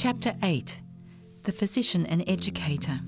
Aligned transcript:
Chapter 0.00 0.34
8 0.42 0.80
The 1.42 1.52
Physician 1.52 2.06
and 2.06 2.24
Educator. 2.26 3.00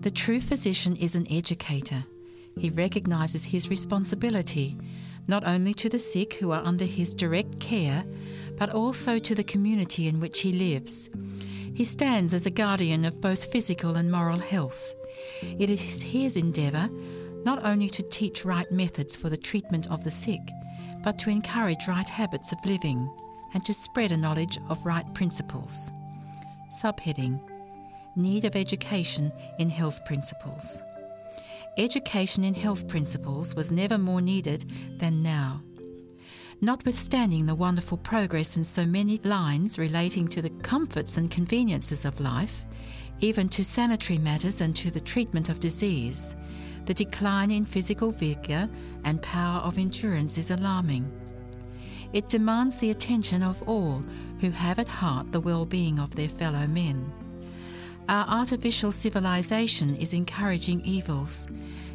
The 0.00 0.10
true 0.10 0.40
physician 0.40 0.96
is 0.96 1.14
an 1.14 1.30
educator. 1.30 2.04
He 2.56 2.70
recognises 2.70 3.44
his 3.44 3.68
responsibility 3.68 4.78
not 5.28 5.46
only 5.46 5.74
to 5.74 5.90
the 5.90 5.98
sick 5.98 6.32
who 6.32 6.52
are 6.52 6.64
under 6.64 6.86
his 6.86 7.12
direct 7.12 7.60
care, 7.60 8.02
but 8.56 8.70
also 8.70 9.18
to 9.18 9.34
the 9.34 9.44
community 9.44 10.08
in 10.08 10.20
which 10.20 10.40
he 10.40 10.52
lives. 10.52 11.10
He 11.74 11.84
stands 11.84 12.32
as 12.32 12.46
a 12.46 12.50
guardian 12.50 13.04
of 13.04 13.20
both 13.20 13.52
physical 13.52 13.96
and 13.96 14.10
moral 14.10 14.38
health. 14.38 14.94
It 15.42 15.68
is 15.68 16.02
his 16.02 16.34
endeavour 16.34 16.88
not 17.44 17.62
only 17.62 17.90
to 17.90 18.02
teach 18.02 18.46
right 18.46 18.72
methods 18.72 19.16
for 19.16 19.28
the 19.28 19.36
treatment 19.36 19.90
of 19.90 20.04
the 20.04 20.10
sick, 20.10 20.40
but 21.04 21.18
to 21.18 21.28
encourage 21.28 21.88
right 21.88 22.08
habits 22.08 22.52
of 22.52 22.64
living 22.64 23.10
and 23.54 23.64
to 23.64 23.72
spread 23.72 24.12
a 24.12 24.16
knowledge 24.16 24.58
of 24.68 24.84
right 24.84 25.12
principles. 25.14 25.90
Subheading 26.82 27.40
Need 28.16 28.44
of 28.44 28.56
Education 28.56 29.32
in 29.58 29.70
Health 29.70 30.04
Principles. 30.04 30.82
Education 31.78 32.44
in 32.44 32.54
health 32.54 32.88
principles 32.88 33.54
was 33.54 33.70
never 33.70 33.96
more 33.96 34.20
needed 34.20 34.70
than 34.98 35.22
now. 35.22 35.62
Notwithstanding 36.60 37.46
the 37.46 37.54
wonderful 37.54 37.96
progress 37.96 38.56
in 38.56 38.64
so 38.64 38.84
many 38.84 39.18
lines 39.24 39.78
relating 39.78 40.28
to 40.28 40.42
the 40.42 40.50
comforts 40.50 41.16
and 41.16 41.30
conveniences 41.30 42.04
of 42.04 42.20
life, 42.20 42.64
even 43.20 43.48
to 43.50 43.64
sanitary 43.64 44.18
matters 44.18 44.60
and 44.60 44.74
to 44.76 44.90
the 44.90 45.00
treatment 45.00 45.48
of 45.48 45.60
disease, 45.60 46.36
the 46.86 46.94
decline 46.94 47.50
in 47.50 47.64
physical 47.64 48.10
vigour 48.10 48.68
and 49.04 49.22
power 49.22 49.60
of 49.60 49.78
endurance 49.78 50.38
is 50.38 50.50
alarming. 50.50 51.10
It 52.12 52.28
demands 52.28 52.78
the 52.78 52.90
attention 52.90 53.42
of 53.42 53.62
all 53.68 54.02
who 54.40 54.50
have 54.50 54.78
at 54.78 54.88
heart 54.88 55.30
the 55.30 55.40
well 55.40 55.64
being 55.64 55.98
of 55.98 56.14
their 56.16 56.28
fellow 56.28 56.66
men. 56.66 57.12
Our 58.08 58.26
artificial 58.26 58.90
civilization 58.90 59.94
is 59.96 60.12
encouraging 60.12 60.84
evils, 60.84 61.46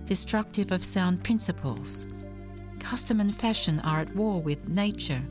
destructive 0.06 0.72
of 0.72 0.86
sound 0.86 1.24
principles. 1.24 2.08
Custom 2.80 3.20
and 3.20 3.36
fashion 3.36 3.82
are 3.82 4.00
at 4.00 4.16
war 4.16 4.42
with 4.42 4.70
nature. 4.70 5.22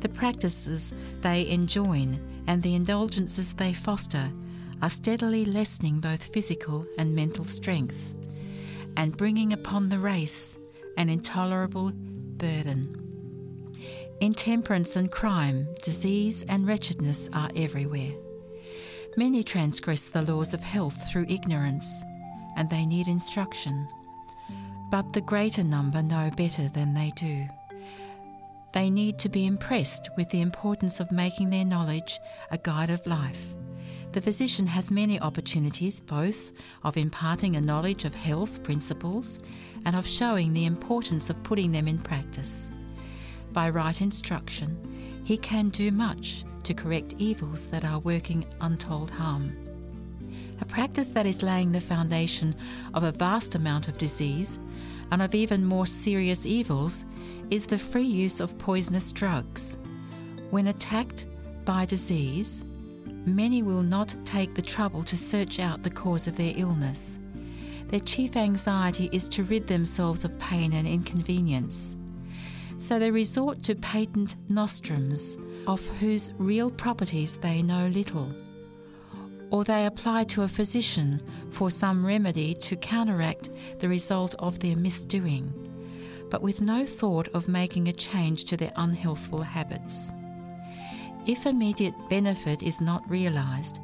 The 0.00 0.08
practices 0.08 0.92
they 1.20 1.48
enjoin 1.48 2.18
and 2.48 2.62
the 2.62 2.74
indulgences 2.74 3.52
they 3.52 3.72
foster 3.72 4.32
are 4.80 4.90
steadily 4.90 5.44
lessening 5.44 6.00
both 6.00 6.32
physical 6.32 6.84
and 6.98 7.14
mental 7.14 7.44
strength 7.44 8.14
and 8.96 9.16
bringing 9.16 9.52
upon 9.52 9.88
the 9.88 9.98
race 9.98 10.58
an 10.96 11.08
intolerable 11.08 11.92
burden. 11.92 13.01
Intemperance 14.22 14.94
and 14.94 15.10
crime, 15.10 15.66
disease 15.82 16.44
and 16.48 16.64
wretchedness 16.64 17.28
are 17.32 17.50
everywhere. 17.56 18.12
Many 19.16 19.42
transgress 19.42 20.10
the 20.10 20.22
laws 20.22 20.54
of 20.54 20.60
health 20.60 21.10
through 21.10 21.26
ignorance, 21.28 22.04
and 22.56 22.70
they 22.70 22.86
need 22.86 23.08
instruction. 23.08 23.88
But 24.92 25.12
the 25.12 25.22
greater 25.22 25.64
number 25.64 26.04
know 26.04 26.30
better 26.36 26.68
than 26.68 26.94
they 26.94 27.10
do. 27.16 27.48
They 28.72 28.90
need 28.90 29.18
to 29.18 29.28
be 29.28 29.44
impressed 29.44 30.08
with 30.16 30.30
the 30.30 30.40
importance 30.40 31.00
of 31.00 31.10
making 31.10 31.50
their 31.50 31.64
knowledge 31.64 32.20
a 32.52 32.58
guide 32.58 32.90
of 32.90 33.04
life. 33.08 33.56
The 34.12 34.20
physician 34.20 34.68
has 34.68 34.92
many 34.92 35.20
opportunities 35.20 36.00
both 36.00 36.52
of 36.84 36.96
imparting 36.96 37.56
a 37.56 37.60
knowledge 37.60 38.04
of 38.04 38.14
health 38.14 38.62
principles 38.62 39.40
and 39.84 39.96
of 39.96 40.06
showing 40.06 40.52
the 40.52 40.66
importance 40.66 41.28
of 41.28 41.42
putting 41.42 41.72
them 41.72 41.88
in 41.88 41.98
practice. 41.98 42.70
By 43.52 43.68
right 43.68 44.00
instruction, 44.00 44.78
he 45.24 45.36
can 45.36 45.68
do 45.68 45.90
much 45.90 46.44
to 46.62 46.72
correct 46.72 47.14
evils 47.18 47.68
that 47.70 47.84
are 47.84 47.98
working 47.98 48.46
untold 48.62 49.10
harm. 49.10 49.54
A 50.62 50.64
practice 50.64 51.10
that 51.10 51.26
is 51.26 51.42
laying 51.42 51.70
the 51.70 51.80
foundation 51.80 52.54
of 52.94 53.02
a 53.02 53.12
vast 53.12 53.54
amount 53.54 53.88
of 53.88 53.98
disease 53.98 54.58
and 55.10 55.20
of 55.20 55.34
even 55.34 55.66
more 55.66 55.84
serious 55.84 56.46
evils 56.46 57.04
is 57.50 57.66
the 57.66 57.76
free 57.76 58.06
use 58.06 58.40
of 58.40 58.56
poisonous 58.56 59.12
drugs. 59.12 59.76
When 60.50 60.68
attacked 60.68 61.26
by 61.66 61.84
disease, 61.84 62.64
many 63.26 63.62
will 63.62 63.82
not 63.82 64.16
take 64.24 64.54
the 64.54 64.62
trouble 64.62 65.02
to 65.04 65.16
search 65.16 65.60
out 65.60 65.82
the 65.82 65.90
cause 65.90 66.26
of 66.26 66.36
their 66.36 66.54
illness. 66.56 67.18
Their 67.88 68.00
chief 68.00 68.34
anxiety 68.34 69.10
is 69.12 69.28
to 69.30 69.44
rid 69.44 69.66
themselves 69.66 70.24
of 70.24 70.38
pain 70.38 70.72
and 70.72 70.88
inconvenience 70.88 71.96
so 72.82 72.98
they 72.98 73.12
resort 73.12 73.62
to 73.62 73.76
patent 73.76 74.34
nostrums, 74.48 75.36
of 75.68 75.80
whose 76.00 76.32
real 76.36 76.68
properties 76.68 77.36
they 77.36 77.62
know 77.62 77.86
little. 77.86 78.34
Or 79.50 79.62
they 79.62 79.86
apply 79.86 80.24
to 80.24 80.42
a 80.42 80.48
physician 80.48 81.22
for 81.52 81.70
some 81.70 82.04
remedy 82.04 82.54
to 82.54 82.74
counteract 82.74 83.50
the 83.78 83.88
result 83.88 84.34
of 84.40 84.58
their 84.58 84.74
misdoing, 84.74 85.52
but 86.28 86.42
with 86.42 86.60
no 86.60 86.84
thought 86.84 87.28
of 87.28 87.46
making 87.46 87.86
a 87.86 87.92
change 87.92 88.46
to 88.46 88.56
their 88.56 88.72
unhealthful 88.74 89.44
habits. 89.44 90.12
If 91.24 91.46
immediate 91.46 91.94
benefit 92.10 92.64
is 92.64 92.80
not 92.80 93.08
realized, 93.08 93.78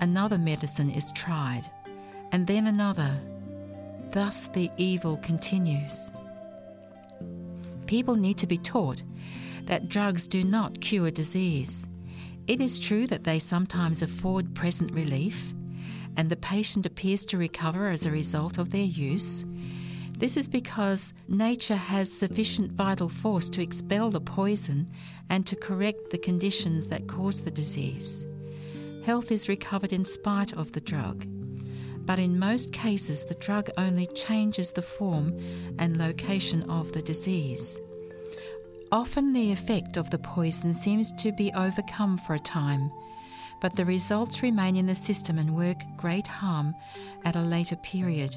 another 0.00 0.38
medicine 0.38 0.90
is 0.90 1.12
tried, 1.12 1.70
and 2.32 2.46
then 2.46 2.68
another. 2.68 3.20
Thus 4.12 4.48
the 4.48 4.70
evil 4.78 5.18
continues 5.18 6.10
people 7.90 8.14
need 8.14 8.38
to 8.38 8.46
be 8.46 8.56
taught 8.56 9.02
that 9.64 9.88
drugs 9.88 10.28
do 10.28 10.44
not 10.44 10.80
cure 10.80 11.10
disease. 11.10 11.88
It 12.46 12.60
is 12.60 12.78
true 12.78 13.08
that 13.08 13.24
they 13.24 13.40
sometimes 13.40 14.00
afford 14.00 14.54
present 14.54 14.92
relief, 14.92 15.52
and 16.16 16.30
the 16.30 16.36
patient 16.36 16.86
appears 16.86 17.26
to 17.26 17.36
recover 17.36 17.88
as 17.88 18.06
a 18.06 18.12
result 18.12 18.58
of 18.58 18.70
their 18.70 18.84
use. 18.84 19.44
This 20.18 20.36
is 20.36 20.46
because 20.46 21.12
nature 21.26 21.74
has 21.74 22.12
sufficient 22.12 22.70
vital 22.70 23.08
force 23.08 23.48
to 23.48 23.60
expel 23.60 24.08
the 24.08 24.20
poison 24.20 24.88
and 25.28 25.44
to 25.48 25.56
correct 25.56 26.10
the 26.10 26.18
conditions 26.18 26.86
that 26.86 27.08
cause 27.08 27.40
the 27.40 27.50
disease. 27.50 28.24
Health 29.04 29.32
is 29.32 29.48
recovered 29.48 29.92
in 29.92 30.04
spite 30.04 30.52
of 30.52 30.70
the 30.70 30.80
drug. 30.80 31.26
But 32.10 32.18
in 32.18 32.40
most 32.40 32.72
cases, 32.72 33.22
the 33.22 33.36
drug 33.36 33.70
only 33.78 34.04
changes 34.04 34.72
the 34.72 34.82
form 34.82 35.38
and 35.78 35.96
location 35.96 36.68
of 36.68 36.90
the 36.90 37.02
disease. 37.02 37.78
Often 38.90 39.32
the 39.32 39.52
effect 39.52 39.96
of 39.96 40.10
the 40.10 40.18
poison 40.18 40.74
seems 40.74 41.12
to 41.12 41.30
be 41.30 41.52
overcome 41.52 42.18
for 42.18 42.34
a 42.34 42.40
time, 42.40 42.90
but 43.60 43.76
the 43.76 43.84
results 43.84 44.42
remain 44.42 44.74
in 44.74 44.86
the 44.86 44.94
system 44.96 45.38
and 45.38 45.56
work 45.56 45.76
great 45.96 46.26
harm 46.26 46.74
at 47.24 47.36
a 47.36 47.42
later 47.42 47.76
period. 47.76 48.36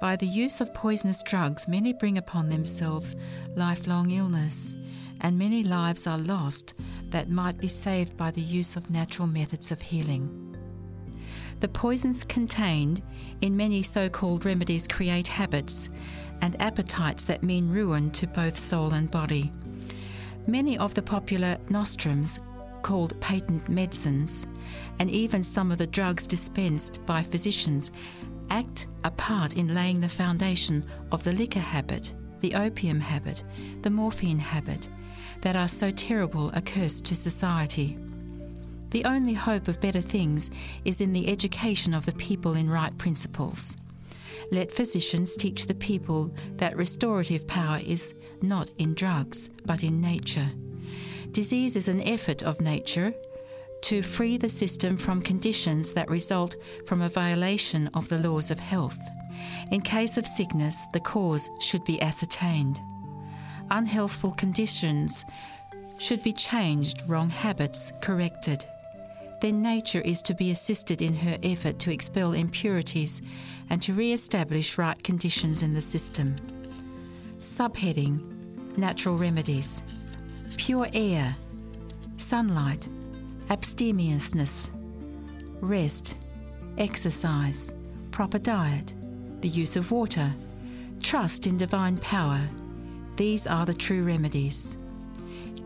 By 0.00 0.14
the 0.14 0.28
use 0.28 0.60
of 0.60 0.72
poisonous 0.72 1.24
drugs, 1.24 1.66
many 1.66 1.92
bring 1.92 2.16
upon 2.16 2.48
themselves 2.48 3.16
lifelong 3.56 4.12
illness, 4.12 4.76
and 5.20 5.36
many 5.36 5.64
lives 5.64 6.06
are 6.06 6.16
lost 6.16 6.74
that 7.06 7.28
might 7.28 7.58
be 7.58 7.66
saved 7.66 8.16
by 8.16 8.30
the 8.30 8.40
use 8.40 8.76
of 8.76 8.88
natural 8.88 9.26
methods 9.26 9.72
of 9.72 9.80
healing. 9.80 10.49
The 11.60 11.68
poisons 11.68 12.24
contained 12.24 13.02
in 13.42 13.56
many 13.56 13.82
so 13.82 14.08
called 14.08 14.44
remedies 14.44 14.88
create 14.88 15.28
habits 15.28 15.90
and 16.40 16.60
appetites 16.60 17.24
that 17.24 17.42
mean 17.42 17.68
ruin 17.68 18.10
to 18.12 18.26
both 18.26 18.58
soul 18.58 18.94
and 18.94 19.10
body. 19.10 19.52
Many 20.46 20.78
of 20.78 20.94
the 20.94 21.02
popular 21.02 21.58
nostrums, 21.68 22.40
called 22.82 23.20
patent 23.20 23.68
medicines, 23.68 24.46
and 24.98 25.10
even 25.10 25.44
some 25.44 25.70
of 25.70 25.76
the 25.76 25.86
drugs 25.86 26.26
dispensed 26.26 27.04
by 27.04 27.22
physicians, 27.22 27.92
act 28.48 28.86
a 29.04 29.10
part 29.10 29.56
in 29.56 29.74
laying 29.74 30.00
the 30.00 30.08
foundation 30.08 30.84
of 31.12 31.22
the 31.24 31.32
liquor 31.32 31.60
habit, 31.60 32.14
the 32.40 32.54
opium 32.54 33.00
habit, 33.00 33.44
the 33.82 33.90
morphine 33.90 34.38
habit, 34.38 34.88
that 35.42 35.56
are 35.56 35.68
so 35.68 35.90
terrible 35.90 36.50
a 36.54 36.62
curse 36.62 37.02
to 37.02 37.14
society. 37.14 37.98
The 38.90 39.04
only 39.04 39.34
hope 39.34 39.68
of 39.68 39.80
better 39.80 40.00
things 40.00 40.50
is 40.84 41.00
in 41.00 41.12
the 41.12 41.28
education 41.28 41.94
of 41.94 42.06
the 42.06 42.12
people 42.12 42.54
in 42.54 42.68
right 42.68 42.96
principles. 42.98 43.76
Let 44.50 44.72
physicians 44.72 45.36
teach 45.36 45.66
the 45.66 45.74
people 45.74 46.34
that 46.56 46.76
restorative 46.76 47.46
power 47.46 47.80
is 47.84 48.14
not 48.42 48.70
in 48.78 48.94
drugs, 48.94 49.48
but 49.64 49.84
in 49.84 50.00
nature. 50.00 50.50
Disease 51.30 51.76
is 51.76 51.86
an 51.86 52.02
effort 52.02 52.42
of 52.42 52.60
nature 52.60 53.14
to 53.82 54.02
free 54.02 54.36
the 54.36 54.48
system 54.48 54.96
from 54.96 55.22
conditions 55.22 55.92
that 55.92 56.10
result 56.10 56.56
from 56.86 57.00
a 57.00 57.08
violation 57.08 57.88
of 57.94 58.08
the 58.08 58.18
laws 58.18 58.50
of 58.50 58.58
health. 58.58 58.98
In 59.70 59.80
case 59.82 60.18
of 60.18 60.26
sickness, 60.26 60.84
the 60.92 61.00
cause 61.00 61.48
should 61.60 61.84
be 61.84 62.02
ascertained. 62.02 62.80
Unhealthful 63.70 64.36
conditions 64.36 65.24
should 65.98 66.22
be 66.22 66.32
changed, 66.32 67.04
wrong 67.06 67.30
habits 67.30 67.92
corrected 68.02 68.66
then 69.40 69.62
nature 69.62 70.00
is 70.00 70.22
to 70.22 70.34
be 70.34 70.50
assisted 70.50 71.00
in 71.00 71.14
her 71.16 71.38
effort 71.42 71.78
to 71.80 71.92
expel 71.92 72.32
impurities 72.32 73.22
and 73.68 73.80
to 73.82 73.94
re 73.94 74.12
establish 74.12 74.78
right 74.78 75.02
conditions 75.02 75.62
in 75.62 75.74
the 75.74 75.80
system. 75.80 76.36
Subheading 77.38 78.20
Natural 78.76 79.16
Remedies. 79.16 79.82
Pure 80.56 80.88
air, 80.92 81.36
sunlight, 82.16 82.88
abstemiousness, 83.48 84.70
rest, 85.60 86.16
exercise, 86.78 87.72
proper 88.10 88.38
diet, 88.38 88.94
the 89.40 89.48
use 89.48 89.76
of 89.76 89.90
water, 89.90 90.32
trust 91.02 91.46
in 91.46 91.56
divine 91.56 91.98
power. 91.98 92.40
These 93.16 93.46
are 93.46 93.64
the 93.64 93.74
true 93.74 94.02
remedies. 94.02 94.76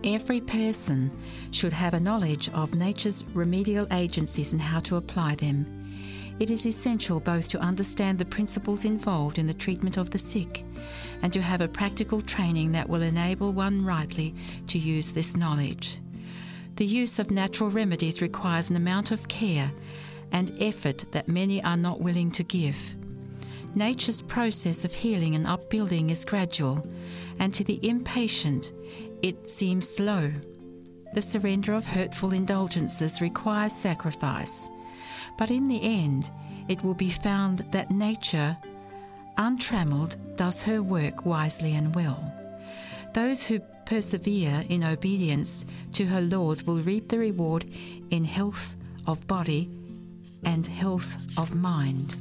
Every 0.04 0.42
person 0.42 1.10
should 1.50 1.72
have 1.72 1.94
a 1.94 2.00
knowledge 2.00 2.50
of 2.50 2.74
nature's 2.74 3.24
remedial 3.32 3.86
agencies 3.90 4.52
and 4.52 4.60
how 4.60 4.80
to 4.80 4.96
apply 4.96 5.36
them. 5.36 5.64
It 6.38 6.50
is 6.50 6.66
essential 6.66 7.20
both 7.20 7.48
to 7.48 7.58
understand 7.58 8.18
the 8.18 8.26
principles 8.26 8.84
involved 8.84 9.38
in 9.38 9.46
the 9.46 9.54
treatment 9.54 9.96
of 9.96 10.10
the 10.10 10.18
sick 10.18 10.62
and 11.22 11.32
to 11.32 11.40
have 11.40 11.62
a 11.62 11.68
practical 11.68 12.20
training 12.20 12.72
that 12.72 12.86
will 12.86 13.00
enable 13.00 13.54
one 13.54 13.82
rightly 13.82 14.34
to 14.66 14.78
use 14.78 15.12
this 15.12 15.38
knowledge. 15.38 16.00
The 16.76 16.84
use 16.84 17.18
of 17.18 17.30
natural 17.30 17.70
remedies 17.70 18.20
requires 18.20 18.68
an 18.68 18.76
amount 18.76 19.10
of 19.10 19.26
care 19.28 19.72
and 20.32 20.52
effort 20.60 21.06
that 21.12 21.28
many 21.28 21.62
are 21.62 21.78
not 21.78 22.02
willing 22.02 22.30
to 22.32 22.42
give. 22.42 22.76
Nature's 23.74 24.22
process 24.22 24.84
of 24.84 24.92
healing 24.92 25.34
and 25.34 25.46
upbuilding 25.46 26.10
is 26.10 26.24
gradual, 26.24 26.86
and 27.40 27.52
to 27.54 27.64
the 27.64 27.80
impatient, 27.86 28.72
it 29.22 29.50
seems 29.50 29.88
slow. 29.88 30.32
The 31.14 31.22
surrender 31.22 31.74
of 31.74 31.84
hurtful 31.84 32.32
indulgences 32.32 33.20
requires 33.20 33.72
sacrifice, 33.72 34.68
but 35.38 35.50
in 35.50 35.66
the 35.66 35.82
end, 35.82 36.30
it 36.68 36.84
will 36.84 36.94
be 36.94 37.10
found 37.10 37.64
that 37.72 37.90
nature, 37.90 38.56
untrammeled, 39.38 40.16
does 40.36 40.62
her 40.62 40.80
work 40.80 41.26
wisely 41.26 41.74
and 41.74 41.94
well. 41.94 42.32
Those 43.12 43.44
who 43.44 43.60
persevere 43.86 44.64
in 44.68 44.84
obedience 44.84 45.64
to 45.92 46.06
her 46.06 46.20
laws 46.20 46.64
will 46.64 46.78
reap 46.78 47.08
the 47.08 47.18
reward 47.18 47.64
in 48.10 48.24
health 48.24 48.76
of 49.06 49.26
body 49.26 49.68
and 50.44 50.66
health 50.66 51.16
of 51.36 51.54
mind. 51.54 52.16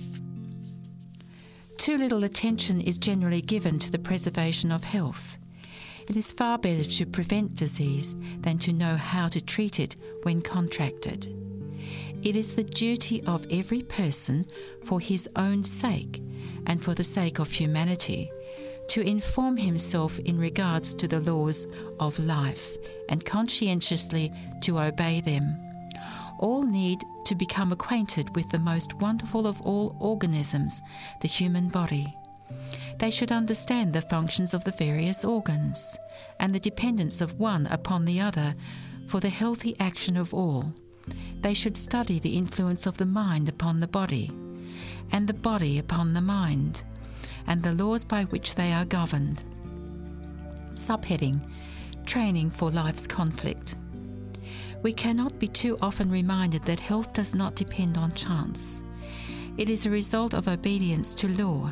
Too 1.83 1.97
little 1.97 2.23
attention 2.23 2.79
is 2.79 2.97
generally 2.97 3.41
given 3.41 3.77
to 3.79 3.91
the 3.91 3.99
preservation 3.99 4.71
of 4.71 4.85
health. 4.85 5.37
It 6.07 6.15
is 6.15 6.31
far 6.31 6.57
better 6.57 6.85
to 6.85 7.05
prevent 7.05 7.55
disease 7.55 8.15
than 8.39 8.57
to 8.59 8.71
know 8.71 8.95
how 8.95 9.27
to 9.27 9.41
treat 9.41 9.81
it 9.81 9.97
when 10.21 10.41
contracted. 10.41 11.27
It 12.21 12.37
is 12.37 12.53
the 12.53 12.63
duty 12.63 13.21
of 13.25 13.45
every 13.51 13.81
person, 13.81 14.45
for 14.85 15.01
his 15.01 15.27
own 15.35 15.65
sake 15.65 16.23
and 16.67 16.81
for 16.81 16.93
the 16.93 17.03
sake 17.03 17.39
of 17.39 17.51
humanity, 17.51 18.31
to 18.87 19.01
inform 19.01 19.57
himself 19.57 20.17
in 20.19 20.39
regards 20.39 20.93
to 20.93 21.07
the 21.09 21.19
laws 21.19 21.67
of 21.99 22.17
life 22.17 22.77
and 23.09 23.25
conscientiously 23.25 24.31
to 24.61 24.79
obey 24.79 25.19
them. 25.19 25.43
All 26.43 26.63
need 26.63 27.05
to 27.23 27.35
become 27.35 27.71
acquainted 27.71 28.35
with 28.35 28.49
the 28.49 28.59
most 28.59 28.95
wonderful 28.95 29.47
of 29.47 29.61
all 29.61 29.95
organisms, 30.01 30.81
the 31.21 31.27
human 31.29 31.69
body. 31.69 32.17
They 32.99 33.11
should 33.11 33.31
understand 33.31 33.93
the 33.93 34.01
functions 34.01 34.53
of 34.53 34.65
the 34.65 34.73
various 34.73 35.23
organs 35.23 35.97
and 36.41 36.53
the 36.53 36.59
dependence 36.59 37.21
of 37.21 37.39
one 37.39 37.65
upon 37.67 38.03
the 38.03 38.19
other 38.19 38.55
for 39.07 39.21
the 39.21 39.29
healthy 39.29 39.77
action 39.79 40.17
of 40.17 40.33
all. 40.33 40.73
They 41.39 41.53
should 41.53 41.77
study 41.77 42.19
the 42.19 42.35
influence 42.35 42.85
of 42.85 42.97
the 42.97 43.05
mind 43.05 43.47
upon 43.47 43.79
the 43.79 43.87
body 43.87 44.29
and 45.13 45.29
the 45.29 45.33
body 45.33 45.79
upon 45.79 46.13
the 46.13 46.19
mind 46.19 46.83
and 47.47 47.63
the 47.63 47.71
laws 47.71 48.03
by 48.03 48.25
which 48.25 48.55
they 48.55 48.73
are 48.73 48.83
governed. 48.83 49.45
Subheading 50.73 51.39
Training 52.05 52.51
for 52.51 52.69
Life's 52.69 53.07
Conflict. 53.07 53.77
We 54.83 54.91
cannot 54.91 55.39
be 55.39 55.47
too 55.47 55.77
often 55.81 56.11
reminded 56.11 56.63
that 56.65 56.79
health 56.79 57.13
does 57.13 57.33
not 57.33 57.55
depend 57.55 57.97
on 57.97 58.13
chance. 58.13 58.83
It 59.57 59.69
is 59.69 59.85
a 59.85 59.89
result 59.89 60.33
of 60.33 60.47
obedience 60.49 61.15
to 61.15 61.29
law. 61.29 61.71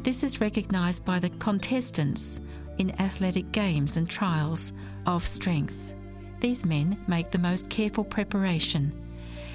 This 0.00 0.24
is 0.24 0.40
recognized 0.40 1.04
by 1.04 1.18
the 1.18 1.30
contestants 1.30 2.40
in 2.78 2.98
athletic 3.00 3.52
games 3.52 3.98
and 3.98 4.08
trials 4.08 4.72
of 5.06 5.26
strength. 5.26 5.94
These 6.40 6.64
men 6.64 6.98
make 7.06 7.30
the 7.30 7.38
most 7.38 7.68
careful 7.68 8.04
preparation. 8.04 8.92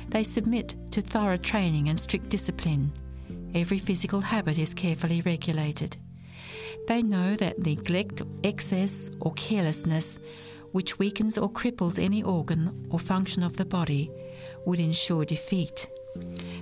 They 0.10 0.24
submit 0.24 0.76
to 0.92 1.02
thorough 1.02 1.36
training 1.36 1.90
and 1.90 2.00
strict 2.00 2.30
discipline. 2.30 2.94
Every 3.56 3.80
physical 3.80 4.22
habit 4.22 4.58
is 4.58 4.74
carefully 4.74 5.22
regulated. 5.22 5.98
They 6.88 7.02
know 7.02 7.36
that 7.38 7.60
neglect, 7.60 8.22
excess, 8.44 9.10
or 9.20 9.34
carelessness, 9.34 10.20
which 10.72 11.00
weakens 11.00 11.38
or 11.38 11.50
cripples 11.50 12.00
any 12.00 12.24
organ 12.24 12.88
or 12.90 13.00
function 13.00 13.44
of 13.44 13.58
the 13.58 13.66
body, 13.66 14.12
would 14.66 14.80
ensure 14.80 15.26
defeat. 15.26 15.90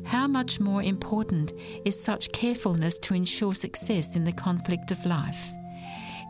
How 0.04 0.28
much 0.28 0.60
more 0.60 0.84
important 0.84 1.54
is 1.86 2.02
such 2.02 2.32
carefulness 2.32 2.98
to 3.00 3.14
ensure 3.14 3.54
success 3.54 4.16
in 4.16 4.26
the 4.26 4.34
conflict 4.34 4.92
of 4.92 5.06
life? 5.06 5.50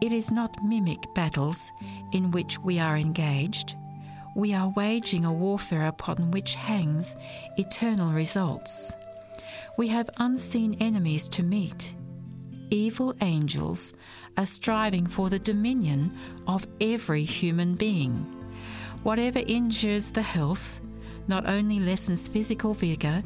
It 0.01 0.12
is 0.12 0.31
not 0.31 0.63
mimic 0.63 1.00
battles 1.16 1.72
in 2.12 2.31
which 2.31 2.60
we 2.60 2.80
are 2.80 2.98
engaged. 2.98 3.75
We 4.36 4.54
are 4.54 4.74
waging 4.75 5.25
a 5.25 5.33
warfare 5.33 5.88
upon 5.88 6.31
which 6.31 6.56
hangs 6.56 7.16
eternal 7.57 8.12
results 8.12 8.94
we 9.77 9.88
have 9.89 10.10
unseen 10.18 10.77
enemies 10.80 11.27
to 11.30 11.44
meet. 11.44 11.95
Evil 12.70 13.16
angels 13.22 13.94
are 14.38 14.46
striving 14.46 15.08
for 15.08 15.30
the 15.30 15.40
dominion 15.40 16.18
of 16.48 16.68
every 16.82 17.24
human 17.24 17.76
being. 17.76 18.26
Whatever 19.04 19.40
injures 19.40 20.12
the 20.12 20.22
health 20.22 20.80
not 21.28 21.48
only 21.48 21.80
lessens 21.80 22.28
physical 22.28 22.74
vigour, 22.74 23.24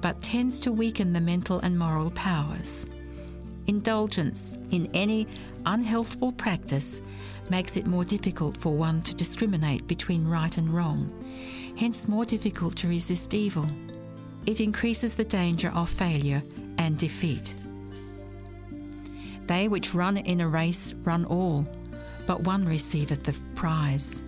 but 0.00 0.22
tends 0.22 0.58
to 0.60 0.72
weaken 0.72 1.12
the 1.12 1.20
mental 1.20 1.60
and 1.60 1.78
moral 1.78 2.10
powers. 2.10 2.86
Indulgence 3.66 4.58
in 4.70 4.90
any 4.94 5.26
unhealthful 5.64 6.36
practice 6.36 7.00
makes 7.50 7.76
it 7.76 7.86
more 7.86 8.04
difficult 8.04 8.56
for 8.56 8.74
one 8.74 9.02
to 9.02 9.14
discriminate 9.14 9.86
between 9.86 10.26
right 10.26 10.56
and 10.58 10.68
wrong, 10.68 11.10
hence, 11.76 12.06
more 12.06 12.24
difficult 12.24 12.76
to 12.76 12.88
resist 12.88 13.34
evil 13.34 13.66
it 14.46 14.60
increases 14.60 15.14
the 15.14 15.24
danger 15.24 15.70
of 15.74 15.88
failure 15.88 16.42
and 16.78 16.98
defeat. 16.98 17.54
They 19.46 19.68
which 19.68 19.94
run 19.94 20.16
in 20.16 20.40
a 20.40 20.48
race 20.48 20.94
run 21.04 21.24
all, 21.24 21.66
but 22.26 22.42
one 22.44 22.66
receiveth 22.66 23.24
the 23.24 23.34
prize. 23.54 24.24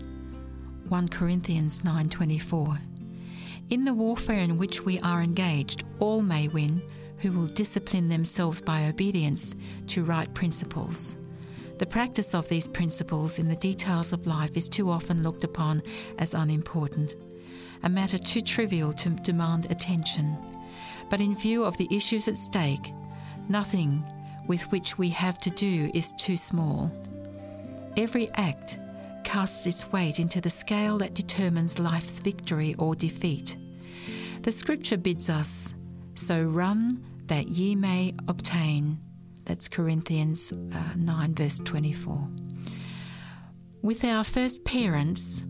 1 0.88 1.08
Corinthians 1.08 1.80
9:24. 1.80 2.78
In 3.70 3.85
the 3.85 3.94
warfare 3.94 4.38
in 4.38 4.58
which 4.58 4.85
we 4.85 5.00
are 5.00 5.23
engaged, 5.23 5.85
all 5.99 6.23
may 6.23 6.49
win 6.49 6.82
who 7.18 7.32
will 7.32 7.46
discipline 7.46 8.08
themselves 8.08 8.61
by 8.61 8.87
obedience 8.87 9.54
to 9.88 10.04
right 10.04 10.32
principles. 10.35 11.16
The 11.78 11.87
practice 11.87 12.35
of 12.35 12.49
these 12.49 12.68
principles 12.68 13.38
in 13.38 13.49
the 13.49 13.56
details 13.56 14.12
of 14.12 14.26
life 14.26 14.56
is 14.56 14.68
too 14.68 14.90
often 14.90 15.23
looked 15.23 15.44
upon 15.44 15.82
as 16.18 16.35
unimportant 16.35 17.16
a 17.82 17.88
matter 17.88 18.18
too 18.18 18.40
trivial 18.40 18.92
to 18.92 19.11
demand 19.11 19.70
attention. 19.70 20.37
But 21.08 21.20
in 21.20 21.37
view 21.37 21.64
of 21.64 21.76
the 21.76 21.88
issues 21.90 22.28
at 22.28 22.37
stake, 22.37 22.92
nothing 23.49 24.04
with 24.47 24.62
which 24.73 24.99
we 24.99 25.09
have 25.11 25.38
to 25.41 25.50
do 25.50 25.91
is 25.95 26.12
too 26.12 26.37
small. 26.37 26.91
Every 27.97 28.31
act 28.35 28.79
casts 29.25 29.67
its 29.67 29.91
weight 29.93 30.21
into 30.21 30.41
the 30.41 30.50
scale 30.50 30.99
that 30.99 31.15
determines 31.15 31.79
life's 31.79 32.21
victory 32.21 32.75
or 32.79 32.95
defeat. 32.95 33.57
The 34.43 34.53
scripture 34.53 34.97
bids 34.97 35.29
us, 35.29 35.75
So 36.15 36.43
run 36.43 37.05
that 37.26 37.49
ye 37.49 37.75
may 37.75 38.15
obtain. 38.29 38.99
That's 39.45 39.69
Corinthians 39.69 40.53
uh, 40.53 40.95
9, 40.97 41.35
verse 41.35 41.61
24. 41.65 42.29
With 43.83 44.05
our 44.05 44.25
first 44.25 44.65
parents, 44.65 45.45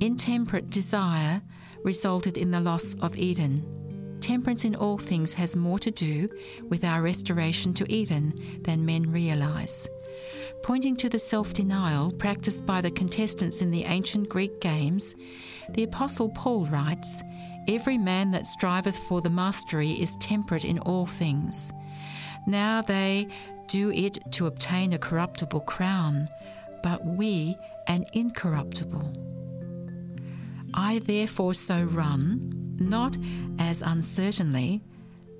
Intemperate 0.00 0.70
desire 0.70 1.42
resulted 1.84 2.38
in 2.38 2.50
the 2.50 2.60
loss 2.60 2.94
of 3.02 3.18
Eden. 3.18 3.79
Temperance 4.20 4.64
in 4.64 4.74
all 4.74 4.98
things 4.98 5.34
has 5.34 5.56
more 5.56 5.78
to 5.78 5.90
do 5.90 6.28
with 6.68 6.84
our 6.84 7.02
restoration 7.02 7.72
to 7.74 7.90
Eden 7.92 8.60
than 8.62 8.84
men 8.84 9.10
realize. 9.10 9.88
Pointing 10.62 10.96
to 10.96 11.08
the 11.08 11.18
self 11.18 11.54
denial 11.54 12.12
practiced 12.12 12.66
by 12.66 12.80
the 12.80 12.90
contestants 12.90 13.62
in 13.62 13.70
the 13.70 13.84
ancient 13.84 14.28
Greek 14.28 14.60
games, 14.60 15.14
the 15.70 15.84
Apostle 15.84 16.28
Paul 16.30 16.66
writes 16.66 17.22
Every 17.66 17.98
man 17.98 18.30
that 18.32 18.46
striveth 18.46 18.98
for 18.98 19.20
the 19.20 19.30
mastery 19.30 19.92
is 19.92 20.16
temperate 20.16 20.64
in 20.64 20.78
all 20.80 21.06
things. 21.06 21.72
Now 22.46 22.82
they 22.82 23.28
do 23.68 23.90
it 23.92 24.18
to 24.32 24.46
obtain 24.46 24.92
a 24.92 24.98
corruptible 24.98 25.60
crown, 25.60 26.28
but 26.82 27.04
we 27.04 27.56
an 27.86 28.04
incorruptible. 28.12 29.14
I 30.74 31.00
therefore 31.00 31.54
so 31.54 31.84
run, 31.84 32.59
not 32.80 33.16
as 33.58 33.82
uncertainly, 33.82 34.82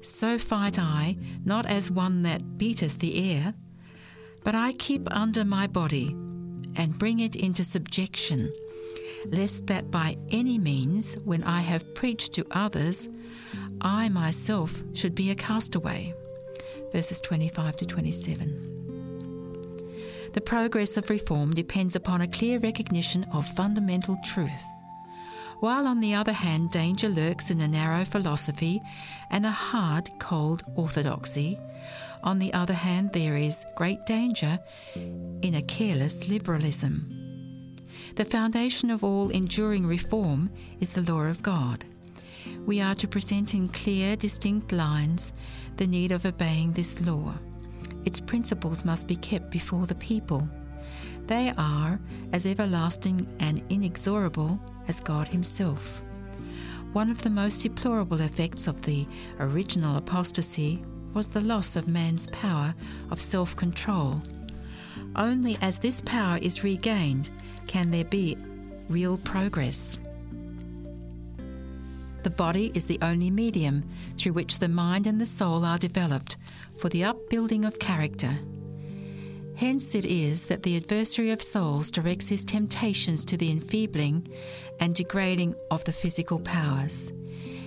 so 0.02 0.38
fight 0.38 0.78
I, 0.78 1.16
not 1.44 1.66
as 1.66 1.90
one 1.90 2.22
that 2.22 2.58
beateth 2.58 2.98
the 2.98 3.32
air, 3.32 3.54
but 4.44 4.54
I 4.54 4.72
keep 4.72 5.08
under 5.10 5.44
my 5.44 5.66
body, 5.66 6.14
and 6.76 6.98
bring 6.98 7.20
it 7.20 7.36
into 7.36 7.64
subjection, 7.64 8.52
lest 9.26 9.66
that 9.66 9.90
by 9.90 10.16
any 10.30 10.58
means, 10.58 11.16
when 11.24 11.42
I 11.44 11.60
have 11.60 11.94
preached 11.94 12.32
to 12.34 12.46
others, 12.50 13.08
I 13.80 14.08
myself 14.08 14.82
should 14.92 15.14
be 15.14 15.30
a 15.30 15.34
castaway. 15.34 16.14
Verses 16.92 17.20
25 17.20 17.76
to 17.76 17.86
27. 17.86 18.70
The 20.32 20.40
progress 20.40 20.96
of 20.96 21.10
reform 21.10 21.52
depends 21.52 21.96
upon 21.96 22.20
a 22.20 22.28
clear 22.28 22.58
recognition 22.60 23.24
of 23.32 23.48
fundamental 23.48 24.16
truth. 24.24 24.64
While, 25.60 25.86
on 25.86 26.00
the 26.00 26.14
other 26.14 26.32
hand, 26.32 26.70
danger 26.70 27.08
lurks 27.08 27.50
in 27.50 27.60
a 27.60 27.68
narrow 27.68 28.04
philosophy 28.04 28.80
and 29.30 29.44
a 29.44 29.50
hard, 29.50 30.10
cold 30.18 30.64
orthodoxy, 30.74 31.58
on 32.22 32.38
the 32.38 32.52
other 32.52 32.74
hand, 32.74 33.12
there 33.12 33.36
is 33.36 33.64
great 33.76 34.04
danger 34.04 34.58
in 34.94 35.54
a 35.54 35.62
careless 35.62 36.28
liberalism. 36.28 37.76
The 38.16 38.24
foundation 38.24 38.90
of 38.90 39.04
all 39.04 39.30
enduring 39.30 39.86
reform 39.86 40.50
is 40.80 40.92
the 40.92 41.10
law 41.12 41.22
of 41.22 41.42
God. 41.42 41.84
We 42.66 42.80
are 42.80 42.94
to 42.96 43.08
present 43.08 43.54
in 43.54 43.68
clear, 43.68 44.16
distinct 44.16 44.72
lines 44.72 45.32
the 45.76 45.86
need 45.86 46.12
of 46.12 46.26
obeying 46.26 46.72
this 46.72 47.00
law. 47.06 47.34
Its 48.04 48.20
principles 48.20 48.84
must 48.84 49.06
be 49.06 49.16
kept 49.16 49.50
before 49.50 49.86
the 49.86 49.94
people. 49.94 50.48
They 51.30 51.52
are 51.56 52.00
as 52.32 52.44
everlasting 52.44 53.24
and 53.38 53.62
inexorable 53.68 54.60
as 54.88 55.00
God 55.00 55.28
Himself. 55.28 56.02
One 56.92 57.08
of 57.08 57.22
the 57.22 57.30
most 57.30 57.62
deplorable 57.62 58.20
effects 58.20 58.66
of 58.66 58.82
the 58.82 59.06
original 59.38 59.96
apostasy 59.96 60.82
was 61.14 61.28
the 61.28 61.40
loss 61.40 61.76
of 61.76 61.86
man's 61.86 62.26
power 62.32 62.74
of 63.12 63.20
self 63.20 63.54
control. 63.54 64.20
Only 65.14 65.56
as 65.60 65.78
this 65.78 66.00
power 66.00 66.36
is 66.42 66.64
regained 66.64 67.30
can 67.68 67.92
there 67.92 68.04
be 68.04 68.36
real 68.88 69.16
progress. 69.16 70.00
The 72.24 72.30
body 72.30 72.72
is 72.74 72.86
the 72.86 72.98
only 73.02 73.30
medium 73.30 73.88
through 74.18 74.32
which 74.32 74.58
the 74.58 74.68
mind 74.68 75.06
and 75.06 75.20
the 75.20 75.26
soul 75.26 75.64
are 75.64 75.78
developed 75.78 76.38
for 76.76 76.88
the 76.88 77.04
upbuilding 77.04 77.64
of 77.64 77.78
character. 77.78 78.36
Hence 79.60 79.94
it 79.94 80.06
is 80.06 80.46
that 80.46 80.62
the 80.62 80.78
adversary 80.78 81.30
of 81.32 81.42
souls 81.42 81.90
directs 81.90 82.30
his 82.30 82.46
temptations 82.46 83.26
to 83.26 83.36
the 83.36 83.50
enfeebling 83.50 84.26
and 84.80 84.94
degrading 84.94 85.54
of 85.70 85.84
the 85.84 85.92
physical 85.92 86.38
powers. 86.38 87.12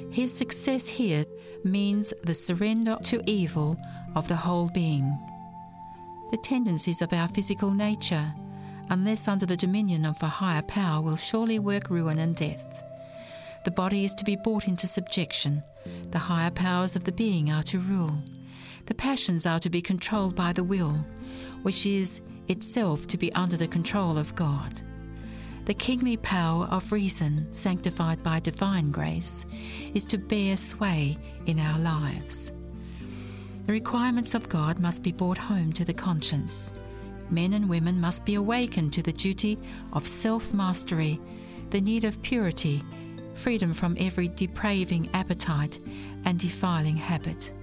His 0.10 0.34
success 0.34 0.88
here 0.88 1.24
means 1.64 2.12
the 2.24 2.34
surrender 2.34 2.98
to 3.04 3.22
evil 3.28 3.78
of 4.16 4.28
the 4.28 4.36
whole 4.36 4.72
being. 4.74 5.16
The 6.32 6.38
tendencies 6.38 7.04
of 7.04 7.14
our 7.14 7.28
physical 7.28 7.70
nature, 7.70 8.34
unless 8.90 9.28
under 9.28 9.46
the 9.46 9.56
dominion 9.56 10.04
of 10.04 10.16
a 10.24 10.28
higher 10.28 10.64
power, 10.64 11.00
will 11.00 11.16
surely 11.16 11.60
work 11.60 11.92
ruin 11.92 12.18
and 12.18 12.36
death. 12.36 12.84
The 13.66 13.72
body 13.72 14.04
is 14.04 14.16
to 14.16 14.26
be 14.26 14.36
brought 14.36 14.68
into 14.68 14.88
subjection. 14.88 15.62
The 16.10 16.18
higher 16.18 16.50
powers 16.50 16.96
of 16.96 17.04
the 17.04 17.12
being 17.12 17.52
are 17.52 17.62
to 17.64 17.78
rule. 17.78 18.18
The 18.88 18.96
passions 18.96 19.46
are 19.46 19.60
to 19.60 19.70
be 19.70 19.84
controlled 19.84 20.36
by 20.36 20.54
the 20.54 20.64
will, 20.64 21.06
which 21.62 21.86
is 21.86 22.22
itself 22.48 23.08
to 23.08 23.18
be 23.18 23.32
under 23.34 23.58
the 23.58 23.68
control 23.68 24.18
of 24.18 24.36
God. 24.36 24.82
The 25.66 25.74
kingly 25.74 26.18
power 26.18 26.66
of 26.66 26.92
reason, 26.92 27.48
sanctified 27.52 28.22
by 28.22 28.42
divine 28.42 28.92
grace, 28.92 29.46
is 29.94 30.06
to 30.08 30.18
bear 30.18 30.58
sway 30.58 31.18
in 31.46 31.58
our 31.58 31.80
lives. 31.80 32.52
The 33.64 33.72
requirements 33.72 34.34
of 34.34 34.50
God 34.50 34.80
must 34.80 35.04
be 35.04 35.14
brought 35.14 35.38
home 35.38 35.72
to 35.74 35.86
the 35.86 35.94
conscience. 35.94 36.74
Men 37.30 37.54
and 37.54 37.70
women 37.70 38.00
must 38.02 38.26
be 38.26 38.36
awakened 38.36 38.92
to 38.94 39.02
the 39.02 39.14
duty 39.14 39.58
of 39.94 40.06
self 40.06 40.54
mastery, 40.54 41.22
the 41.70 41.80
need 41.80 42.04
of 42.04 42.22
purity, 42.22 42.84
freedom 43.36 43.74
from 43.74 43.96
every 43.98 44.28
depraving 44.28 45.10
appetite 45.14 45.80
and 46.26 46.38
defiling 46.38 46.98
habit. 46.98 47.54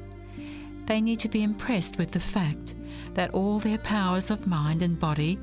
They 0.90 1.00
need 1.00 1.20
to 1.20 1.28
be 1.28 1.44
impressed 1.44 1.98
with 1.98 2.10
the 2.10 2.18
fact 2.18 2.74
that 3.14 3.30
all 3.30 3.60
their 3.60 3.78
powers 3.78 4.28
of 4.28 4.48
mind 4.48 4.82
and 4.82 4.98
body 4.98 5.38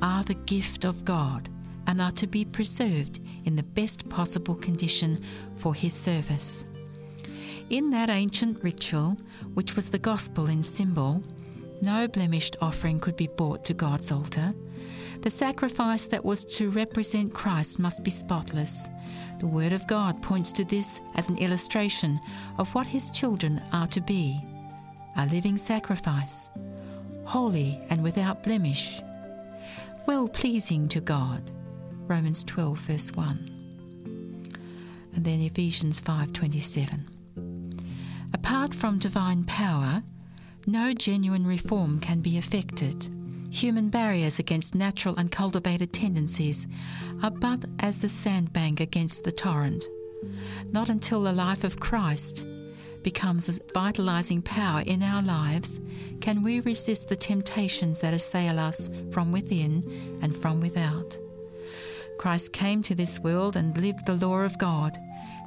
are 0.00 0.22
the 0.22 0.36
gift 0.46 0.84
of 0.84 1.04
God 1.04 1.48
and 1.88 2.00
are 2.00 2.12
to 2.12 2.28
be 2.28 2.44
preserved 2.44 3.18
in 3.44 3.56
the 3.56 3.64
best 3.64 4.08
possible 4.08 4.54
condition 4.54 5.20
for 5.56 5.74
His 5.74 5.92
service. 5.92 6.64
In 7.70 7.90
that 7.90 8.08
ancient 8.08 8.62
ritual, 8.62 9.16
which 9.54 9.74
was 9.74 9.88
the 9.88 9.98
gospel 9.98 10.46
in 10.46 10.62
symbol, 10.62 11.20
no 11.82 12.06
blemished 12.06 12.56
offering 12.60 13.00
could 13.00 13.16
be 13.16 13.28
brought 13.36 13.64
to 13.64 13.74
God's 13.74 14.12
altar. 14.12 14.54
The 15.22 15.30
sacrifice 15.30 16.06
that 16.06 16.24
was 16.24 16.44
to 16.56 16.70
represent 16.70 17.34
Christ 17.34 17.80
must 17.80 18.04
be 18.04 18.12
spotless. 18.12 18.88
The 19.40 19.48
Word 19.48 19.72
of 19.72 19.88
God 19.88 20.22
points 20.22 20.52
to 20.52 20.64
this 20.64 21.00
as 21.16 21.30
an 21.30 21.38
illustration 21.38 22.20
of 22.58 22.72
what 22.76 22.86
His 22.86 23.10
children 23.10 23.60
are 23.72 23.88
to 23.88 24.00
be 24.00 24.40
a 25.16 25.26
living 25.26 25.58
sacrifice, 25.58 26.50
holy 27.24 27.80
and 27.88 28.02
without 28.02 28.42
blemish, 28.42 29.00
well 30.06 30.28
pleasing 30.28 30.88
to 30.88 31.00
God. 31.00 31.50
Romans 32.06 32.44
12 32.44 32.78
verse 32.78 33.12
1. 33.12 33.50
And 35.14 35.24
then 35.24 35.40
Ephesians 35.40 36.00
5:27. 36.00 37.04
Apart 38.32 38.74
from 38.74 38.98
divine 38.98 39.44
power, 39.44 40.02
no 40.66 40.92
genuine 40.92 41.46
reform 41.46 42.00
can 42.00 42.20
be 42.20 42.36
effected. 42.36 43.08
Human 43.50 43.88
barriers 43.88 44.40
against 44.40 44.74
natural 44.74 45.16
and 45.16 45.30
cultivated 45.30 45.92
tendencies 45.92 46.66
are 47.22 47.30
but 47.30 47.64
as 47.78 48.00
the 48.00 48.08
sandbank 48.08 48.80
against 48.80 49.22
the 49.22 49.32
torrent. 49.32 49.84
Not 50.72 50.88
until 50.88 51.22
the 51.22 51.32
life 51.32 51.62
of 51.62 51.78
Christ 51.78 52.44
becomes 53.04 53.48
a 53.48 53.72
vitalizing 53.72 54.42
power 54.42 54.80
in 54.80 55.02
our 55.02 55.22
lives 55.22 55.78
can 56.20 56.42
we 56.42 56.60
resist 56.60 57.08
the 57.08 57.14
temptations 57.14 58.00
that 58.00 58.14
assail 58.14 58.58
us 58.58 58.90
from 59.12 59.30
within 59.30 60.18
and 60.22 60.36
from 60.36 60.60
without. 60.60 61.16
Christ 62.18 62.52
came 62.52 62.82
to 62.82 62.94
this 62.94 63.20
world 63.20 63.54
and 63.54 63.76
lived 63.76 64.06
the 64.06 64.16
law 64.16 64.40
of 64.40 64.58
God, 64.58 64.98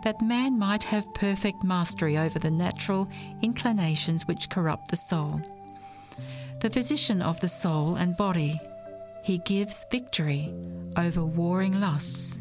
that 0.03 0.21
man 0.21 0.57
might 0.59 0.83
have 0.83 1.13
perfect 1.15 1.63
mastery 1.63 2.17
over 2.17 2.39
the 2.39 2.51
natural 2.51 3.09
inclinations 3.41 4.27
which 4.27 4.49
corrupt 4.49 4.89
the 4.89 4.95
soul. 4.95 5.41
The 6.61 6.69
physician 6.69 7.21
of 7.21 7.41
the 7.41 7.49
soul 7.49 7.95
and 7.95 8.15
body, 8.15 8.61
he 9.23 9.39
gives 9.39 9.85
victory 9.91 10.53
over 10.95 11.25
warring 11.25 11.79
lusts. 11.79 12.39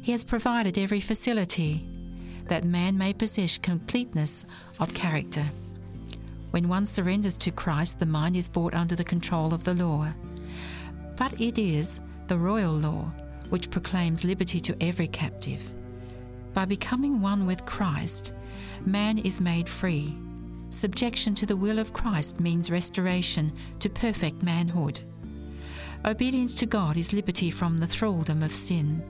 He 0.00 0.12
has 0.12 0.24
provided 0.24 0.78
every 0.78 1.00
facility 1.00 1.86
that 2.48 2.64
man 2.64 2.98
may 2.98 3.12
possess 3.12 3.58
completeness 3.58 4.44
of 4.80 4.94
character. 4.94 5.44
When 6.50 6.68
one 6.68 6.86
surrenders 6.86 7.36
to 7.38 7.50
Christ, 7.50 7.98
the 7.98 8.06
mind 8.06 8.36
is 8.36 8.48
brought 8.48 8.74
under 8.74 8.96
the 8.96 9.04
control 9.04 9.54
of 9.54 9.64
the 9.64 9.74
law. 9.74 10.08
But 11.16 11.40
it 11.40 11.58
is 11.58 12.00
the 12.26 12.38
royal 12.38 12.74
law 12.74 13.12
which 13.50 13.70
proclaims 13.70 14.24
liberty 14.24 14.60
to 14.60 14.76
every 14.82 15.08
captive. 15.08 15.62
By 16.54 16.64
becoming 16.64 17.20
one 17.20 17.46
with 17.46 17.64
Christ, 17.66 18.32
man 18.84 19.18
is 19.18 19.40
made 19.40 19.68
free. 19.68 20.16
Subjection 20.70 21.34
to 21.36 21.46
the 21.46 21.56
will 21.56 21.78
of 21.78 21.92
Christ 21.92 22.40
means 22.40 22.70
restoration 22.70 23.52
to 23.80 23.88
perfect 23.88 24.42
manhood. 24.42 25.00
Obedience 26.04 26.54
to 26.54 26.66
God 26.66 26.96
is 26.96 27.12
liberty 27.12 27.50
from 27.50 27.78
the 27.78 27.86
thraldom 27.86 28.42
of 28.42 28.54
sin, 28.54 29.02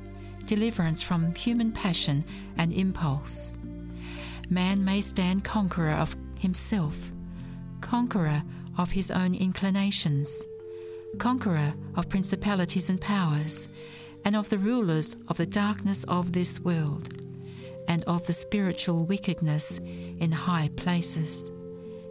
deliverance 0.49 1.03
from 1.03 1.35
human 1.35 1.71
passion 1.71 2.25
and 2.57 2.73
impulse. 2.73 3.57
Man 4.49 4.85
may 4.85 5.03
stand 5.03 5.45
conqueror 5.45 5.93
of 5.93 6.17
himself, 6.39 6.97
conqueror 7.83 8.43
of 8.79 8.91
his 8.91 9.11
own 9.11 9.35
inclinations, 9.35 10.47
conqueror 11.19 11.75
of 11.95 12.09
principalities 12.09 12.89
and 12.89 13.01
powers, 13.01 13.69
and 14.25 14.35
of 14.35 14.49
the 14.49 14.59
rulers 14.59 15.17
of 15.29 15.37
the 15.37 15.47
darkness 15.47 16.03
of 16.05 16.33
this 16.33 16.59
world, 16.61 17.13
and 17.87 18.03
of 18.05 18.27
the 18.27 18.33
spiritual 18.33 19.05
wickedness 19.05 19.79
in 20.19 20.33
high 20.33 20.71
places. 20.77 21.51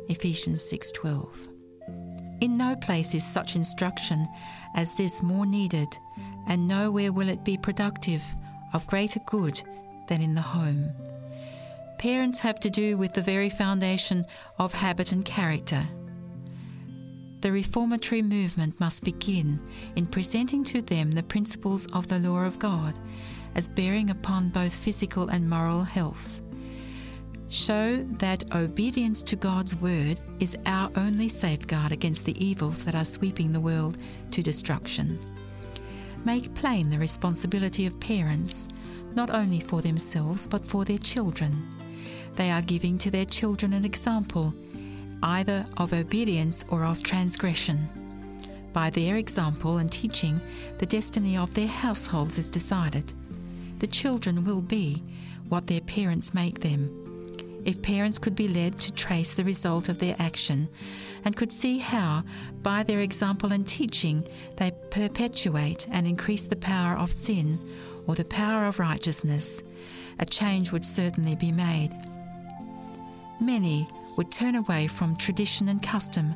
Ephesians 0.10 0.64
6:12. 0.64 1.50
In 2.40 2.56
no 2.56 2.76
place 2.76 3.16
is 3.16 3.26
such 3.26 3.56
instruction 3.56 4.28
as 4.76 4.94
this 4.94 5.24
more 5.24 5.48
needed, 5.48 5.88
and 6.48 6.68
nowhere 6.68 7.12
will 7.12 7.30
it 7.30 7.44
be 7.44 7.58
productive 7.58 8.24
of 8.74 8.88
greater 8.88 9.20
good 9.26 9.62
than 10.08 10.22
in 10.22 10.34
the 10.34 10.42
home. 10.42 10.92
Parents 12.00 12.40
have 12.40 12.60
to 12.62 12.70
do 12.70 12.98
with 12.98 13.14
the 13.14 13.22
very 13.22 13.50
foundation 13.50 14.26
of 14.58 14.74
habit 14.74 15.12
and 15.12 15.26
character 15.26 15.88
the 17.42 17.52
reformatory 17.52 18.22
movement 18.22 18.80
must 18.80 19.04
begin 19.04 19.60
in 19.96 20.08
presenting 20.08 20.64
to 20.66 20.82
them 20.82 21.12
the 21.12 21.24
principles 21.24 21.86
of 21.94 22.08
the 22.08 22.20
law 22.20 22.44
of 22.44 22.60
God 22.60 22.96
as 23.56 23.68
bearing 23.68 24.10
upon 24.10 24.50
both 24.50 24.74
physical 24.74 25.30
and 25.30 25.50
moral 25.50 25.84
health. 25.84 26.42
Show 27.50 28.04
that 28.18 28.54
obedience 28.54 29.24
to 29.24 29.36
God's 29.36 29.76
word 29.76 30.20
is 30.40 30.58
our 30.66 30.92
only 30.96 31.30
safeguard 31.30 31.92
against 31.92 32.26
the 32.26 32.44
evils 32.44 32.84
that 32.84 32.96
are 32.96 33.06
sweeping 33.06 33.54
the 33.54 33.62
world 33.62 33.98
to 34.32 34.44
destruction. 34.44 35.37
Make 36.28 36.54
plain 36.56 36.90
the 36.90 36.98
responsibility 36.98 37.86
of 37.86 37.98
parents, 38.02 38.68
not 39.16 39.30
only 39.30 39.62
for 39.62 39.82
themselves 39.82 40.46
but 40.46 40.68
for 40.68 40.84
their 40.84 40.98
children. 40.98 41.74
They 42.36 42.52
are 42.52 42.62
giving 42.62 42.98
to 42.98 43.10
their 43.10 43.24
children 43.24 43.72
an 43.72 43.86
example, 43.86 44.54
either 45.24 45.66
of 45.78 45.94
obedience 45.94 46.66
or 46.68 46.84
of 46.84 47.02
transgression. 47.02 47.88
By 48.74 48.90
their 48.90 49.16
example 49.16 49.78
and 49.78 49.90
teaching, 49.90 50.42
the 50.80 50.86
destiny 50.86 51.38
of 51.38 51.54
their 51.54 51.70
households 51.70 52.38
is 52.38 52.50
decided. 52.50 53.14
The 53.80 53.88
children 53.88 54.44
will 54.44 54.62
be 54.62 55.02
what 55.48 55.68
their 55.68 55.80
parents 55.80 56.34
make 56.34 56.60
them 56.60 57.07
if 57.68 57.82
parents 57.82 58.18
could 58.18 58.34
be 58.34 58.48
led 58.48 58.80
to 58.80 58.94
trace 58.94 59.34
the 59.34 59.44
result 59.44 59.90
of 59.90 60.00
their 60.00 60.16
action 60.18 60.70
and 61.26 61.36
could 61.36 61.52
see 61.52 61.80
how, 61.80 62.24
by 62.64 62.82
their 62.82 63.02
example 63.02 63.52
and 63.52 63.68
teaching, 63.68 64.26
they 64.56 64.72
perpetuate 64.90 65.86
and 65.92 66.08
increase 66.08 66.46
the 66.46 66.56
power 66.56 66.98
of 66.98 67.12
sin 67.12 67.60
or 68.08 68.16
the 68.16 68.24
power 68.24 68.66
of 68.66 68.80
righteousness, 68.80 69.62
a 70.18 70.26
change 70.26 70.72
would 70.72 70.86
certainly 70.86 71.36
be 71.36 71.52
made. 71.52 71.92
Many 73.42 73.88
would 74.16 74.32
turn 74.32 74.56
away 74.56 74.88
from 74.88 75.18
tradition 75.18 75.68
and 75.68 75.84
custom 75.84 76.34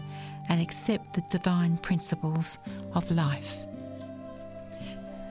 and 0.49 0.61
accept 0.61 1.13
the 1.13 1.23
divine 1.29 1.77
principles 1.77 2.57
of 2.93 3.09
life. 3.09 3.55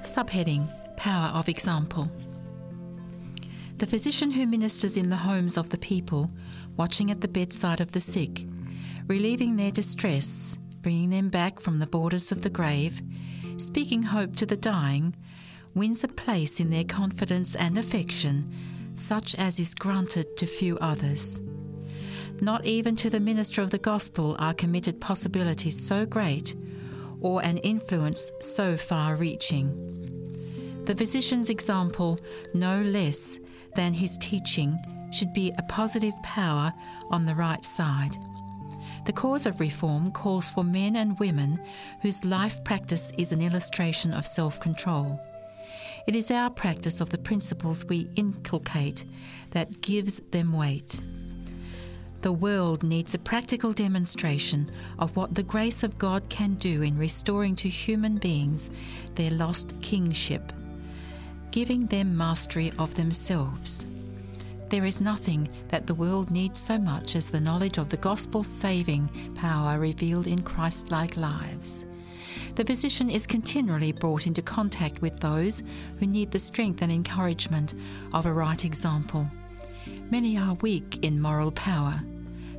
Subheading 0.04 0.66
Power 0.97 1.30
of 1.35 1.50
Example. 1.50 2.11
The 3.80 3.87
physician 3.87 4.32
who 4.32 4.46
ministers 4.46 4.99
in 4.99 5.08
the 5.08 5.16
homes 5.16 5.56
of 5.56 5.70
the 5.70 5.78
people, 5.78 6.30
watching 6.76 7.10
at 7.10 7.22
the 7.22 7.28
bedside 7.28 7.80
of 7.80 7.92
the 7.92 8.00
sick, 8.00 8.44
relieving 9.06 9.56
their 9.56 9.70
distress, 9.70 10.58
bringing 10.82 11.08
them 11.08 11.30
back 11.30 11.60
from 11.60 11.78
the 11.78 11.87
borders 11.87 12.30
of 12.30 12.42
the 12.42 12.50
grave, 12.50 13.00
speaking 13.56 14.02
hope 14.02 14.37
to 14.37 14.44
the 14.44 14.58
dying, 14.58 15.16
wins 15.75 16.04
a 16.04 16.08
place 16.08 16.60
in 16.60 16.68
their 16.68 16.84
confidence 16.84 17.56
and 17.56 17.78
affection, 17.78 18.54
such 18.96 19.34
as 19.37 19.58
is 19.58 19.75
granted 19.75 20.37
to 20.37 20.46
few 20.46 20.76
others. 20.76 21.40
Not 22.42 22.66
even 22.66 22.96
to 22.96 23.08
the 23.08 23.18
minister 23.18 23.62
of 23.62 23.70
the 23.70 23.78
gospel 23.78 24.37
are 24.38 24.52
committed 24.52 25.00
possibilities 25.00 25.82
so 25.82 26.04
great 26.04 26.54
or 27.22 27.42
an 27.42 27.56
influence 27.56 28.30
so 28.40 28.76
far 28.76 29.16
reaching. 29.16 30.82
The 30.84 30.94
physician's 30.94 31.49
example, 31.49 32.20
no 32.52 32.82
less, 32.82 33.38
than 33.74 33.94
his 33.94 34.18
teaching 34.18 34.78
should 35.10 35.32
be 35.32 35.52
a 35.58 35.62
positive 35.62 36.14
power 36.22 36.72
on 37.10 37.24
the 37.24 37.34
right 37.34 37.64
side. 37.64 38.16
The 39.06 39.12
cause 39.12 39.46
of 39.46 39.60
reform 39.60 40.10
calls 40.12 40.50
for 40.50 40.62
men 40.62 40.96
and 40.96 41.18
women 41.18 41.60
whose 42.02 42.24
life 42.24 42.62
practice 42.64 43.12
is 43.16 43.32
an 43.32 43.40
illustration 43.40 44.12
of 44.12 44.26
self 44.26 44.60
control. 44.60 45.20
It 46.06 46.14
is 46.14 46.30
our 46.30 46.50
practice 46.50 47.00
of 47.00 47.10
the 47.10 47.18
principles 47.18 47.84
we 47.86 48.10
inculcate 48.16 49.04
that 49.50 49.80
gives 49.80 50.20
them 50.30 50.52
weight. 50.52 51.00
The 52.22 52.32
world 52.32 52.82
needs 52.82 53.14
a 53.14 53.18
practical 53.18 53.72
demonstration 53.72 54.70
of 54.98 55.16
what 55.16 55.34
the 55.34 55.42
grace 55.42 55.82
of 55.82 55.98
God 55.98 56.28
can 56.28 56.54
do 56.54 56.82
in 56.82 56.98
restoring 56.98 57.56
to 57.56 57.68
human 57.68 58.18
beings 58.18 58.70
their 59.14 59.30
lost 59.30 59.74
kingship 59.80 60.52
giving 61.50 61.87
them 61.87 62.16
mastery 62.16 62.73
of 62.78 62.95
themselves. 62.95 63.87
There 64.69 64.85
is 64.85 65.00
nothing 65.00 65.49
that 65.69 65.87
the 65.87 65.95
world 65.95 66.30
needs 66.30 66.59
so 66.59 66.78
much 66.78 67.16
as 67.16 67.28
the 67.28 67.40
knowledge 67.40 67.78
of 67.78 67.88
the 67.88 67.97
gospel's 67.97 68.47
saving 68.47 69.11
power 69.35 69.79
revealed 69.79 70.29
in 70.29 70.42
Christ 70.42 70.90
like 70.90 71.16
lives. 71.16 71.87
The 72.55 72.64
physician 72.64 73.11
is 73.11 73.27
continually 73.27 73.90
brought 73.92 74.27
into 74.27 74.42
contact 74.42 75.03
with 75.03 75.18
those 75.18 75.62
who 75.98 76.07
need 76.07 76.31
the 76.31 76.38
strength 76.38 76.83
and 76.83 76.92
encouragement 76.92 77.74
of 78.12 78.27
a 78.27 78.33
right 78.33 78.64
example. 78.64 79.27
Many 80.11 80.38
are 80.38 80.55
weak 80.55 81.01
in 81.03 81.20
moral 81.20 81.51
power. 81.53 82.01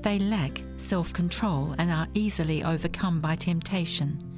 They 0.02 0.20
lack 0.20 0.63
self 0.78 1.13
control 1.13 1.76
and 1.78 1.92
are 1.92 2.08
easily 2.13 2.63
overcome 2.63 3.22
by 3.22 3.36
temptation. 3.36 4.31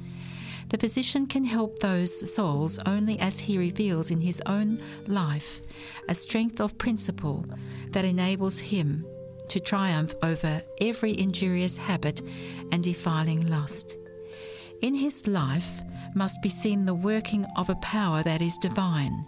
The 0.74 0.80
physician 0.88 1.28
can 1.28 1.44
help 1.44 1.78
those 1.78 2.34
souls 2.34 2.80
only 2.84 3.16
as 3.20 3.38
he 3.38 3.58
reveals 3.58 4.10
in 4.10 4.18
his 4.18 4.42
own 4.44 4.80
life 5.06 5.62
a 6.08 6.16
strength 6.16 6.60
of 6.60 6.76
principle 6.78 7.46
that 7.90 8.04
enables 8.04 8.58
him 8.58 9.06
to 9.50 9.60
triumph 9.60 10.16
over 10.20 10.62
every 10.80 11.16
injurious 11.16 11.76
habit 11.76 12.22
and 12.72 12.82
defiling 12.82 13.46
lust. 13.46 13.98
In 14.82 14.96
his 14.96 15.28
life 15.28 15.84
must 16.16 16.42
be 16.42 16.48
seen 16.48 16.86
the 16.86 16.92
working 16.92 17.46
of 17.54 17.70
a 17.70 17.76
power 17.76 18.24
that 18.24 18.42
is 18.42 18.58
divine. 18.58 19.24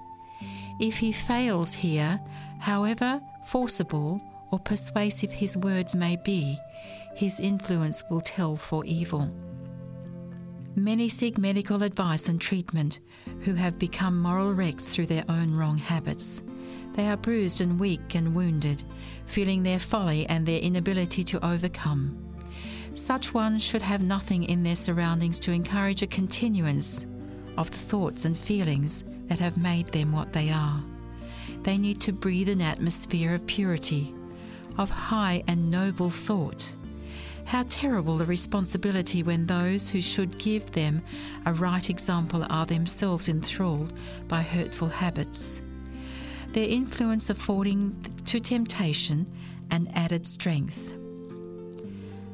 If 0.81 0.97
he 0.97 1.13
fails 1.13 1.75
here, 1.75 2.19
however 2.59 3.21
forcible 3.47 4.21
or 4.51 4.59
persuasive 4.59 5.31
his 5.31 5.57
words 5.57 5.95
may 5.95 6.17
be, 6.17 6.59
his 7.15 7.39
influence 7.39 8.03
will 8.11 8.21
tell 8.21 8.57
for 8.57 8.85
evil. 8.85 9.31
Many 10.79 11.09
seek 11.09 11.39
medical 11.39 11.83
advice 11.83 12.29
and 12.29 12.39
treatment 12.39 13.01
who 13.41 13.55
have 13.55 13.79
become 13.79 14.21
moral 14.21 14.53
wrecks 14.53 14.95
through 14.95 15.07
their 15.07 15.25
own 15.27 15.55
wrong 15.55 15.79
habits. 15.79 16.43
They 16.93 17.09
are 17.09 17.17
bruised 17.17 17.63
and 17.63 17.81
weak 17.81 18.15
and 18.15 18.35
wounded, 18.35 18.83
feeling 19.25 19.63
their 19.63 19.79
folly 19.79 20.27
and 20.27 20.45
their 20.45 20.61
inability 20.61 21.25
to 21.25 21.45
overcome. 21.45 22.23
Such 22.93 23.33
ones 23.33 23.65
should 23.65 23.81
have 23.81 24.03
nothing 24.03 24.45
in 24.45 24.63
their 24.63 24.77
surroundings 24.77 25.41
to 25.41 25.53
encourage 25.53 26.03
a 26.03 26.07
continuance 26.07 27.07
of 27.57 27.71
the 27.71 27.79
thoughts 27.79 28.27
and 28.27 28.37
feelings 28.37 29.03
that 29.29 29.39
have 29.39 29.57
made 29.57 29.89
them 29.89 30.13
what 30.13 30.35
they 30.35 30.51
are. 30.51 30.85
They 31.63 31.79
need 31.79 32.03
to 32.03 32.13
breathe 32.13 32.51
an 32.51 32.61
atmosphere 32.61 33.33
of 33.33 33.47
purity, 33.47 34.15
of 34.77 34.91
high 34.91 35.43
and 35.47 35.71
noble 35.71 36.11
thought 36.11 36.77
how 37.47 37.65
terrible 37.69 38.17
the 38.17 38.27
responsibility 38.27 39.23
when 39.23 39.47
those 39.47 39.89
who 39.89 40.03
should 40.03 40.37
give 40.37 40.73
them 40.73 41.01
a 41.47 41.55
right 41.55 41.89
example 41.89 42.45
are 42.51 42.67
themselves 42.67 43.29
enthralled 43.29 43.95
by 44.27 44.43
hurtful 44.43 44.89
habits. 44.89 45.63
Their 46.53 46.69
influence 46.69 47.31
affording 47.31 48.05
to 48.27 48.41
temptation 48.41 49.31
an 49.71 49.89
added 49.95 50.27
strength. 50.27 50.93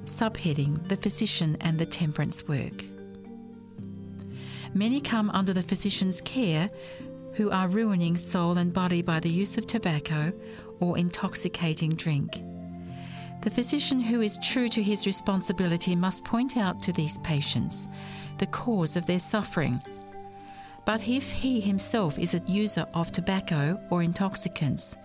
Subheading 0.06 0.88
The 0.88 0.96
Physician 0.96 1.58
and 1.60 1.78
the 1.78 1.86
Temperance 1.86 2.48
Work. 2.48 2.84
Many 4.74 5.02
come 5.02 5.28
under 5.30 5.52
the 5.52 5.62
physician's 5.62 6.22
care 6.22 6.70
who 7.34 7.50
are 7.50 7.68
ruining 7.68 8.16
soul 8.16 8.56
and 8.56 8.72
body 8.72 9.02
by 9.02 9.20
the 9.20 9.30
use 9.30 9.58
of 9.58 9.66
tobacco 9.66 10.32
or 10.80 10.96
intoxicating 10.96 11.94
drink. 11.94 12.42
The 13.42 13.50
physician 13.50 14.00
who 14.00 14.20
is 14.20 14.38
true 14.38 14.68
to 14.68 14.80
his 14.80 15.04
responsibility 15.04 15.96
must 15.96 16.22
point 16.22 16.56
out 16.56 16.80
to 16.82 16.92
these 16.92 17.18
patients 17.18 17.88
the 18.38 18.46
cause 18.46 18.94
of 18.94 19.04
their 19.06 19.18
suffering. 19.18 19.82
But 20.86 21.08
if 21.08 21.32
he 21.32 21.60
himself 21.60 22.20
is 22.20 22.34
a 22.34 22.42
user 22.46 22.86
of 22.94 23.10
tobacco 23.10 23.80
or 23.90 24.00
intoxicants, 24.04 24.96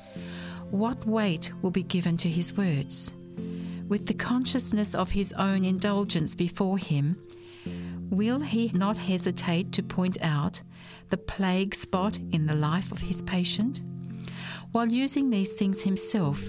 what 0.70 1.04
weight 1.08 1.52
will 1.64 1.72
be 1.72 1.82
given 1.82 2.16
to 2.18 2.30
his 2.30 2.56
words? 2.56 3.12
With 3.88 4.06
the 4.06 4.14
consciousness 4.14 4.94
of 4.94 5.10
his 5.10 5.34
own 5.34 5.66
indulgence 5.66 6.36
before 6.36 6.78
him, 6.78 7.20
will 8.12 8.42
he 8.42 8.70
not 8.72 8.98
hesitate 8.98 9.72
to 9.72 9.82
point 9.82 10.20
out 10.22 10.62
the 11.10 11.18
plague 11.18 11.74
spot 11.74 12.20
in 12.32 12.46
the 12.46 12.56
life 12.56 12.92
of 12.92 13.00
his 13.00 13.24
patient? 13.24 13.82
While 14.74 14.90
using 14.90 15.32
these 15.32 15.54
things 15.54 15.82
himself, 15.82 16.40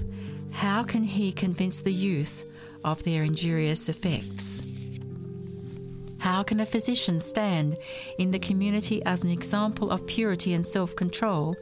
how 0.52 0.82
can 0.82 1.04
he 1.04 1.32
convince 1.32 1.80
the 1.80 1.92
youth 1.92 2.44
of 2.84 3.02
their 3.04 3.22
injurious 3.22 3.88
effects? 3.88 4.62
How 6.18 6.42
can 6.42 6.60
a 6.60 6.66
physician 6.66 7.20
stand 7.20 7.76
in 8.18 8.32
the 8.32 8.38
community 8.38 9.02
as 9.04 9.22
an 9.22 9.30
example 9.30 9.90
of 9.90 10.06
purity 10.06 10.52
and 10.52 10.66
self 10.66 10.96
control? 10.96 11.56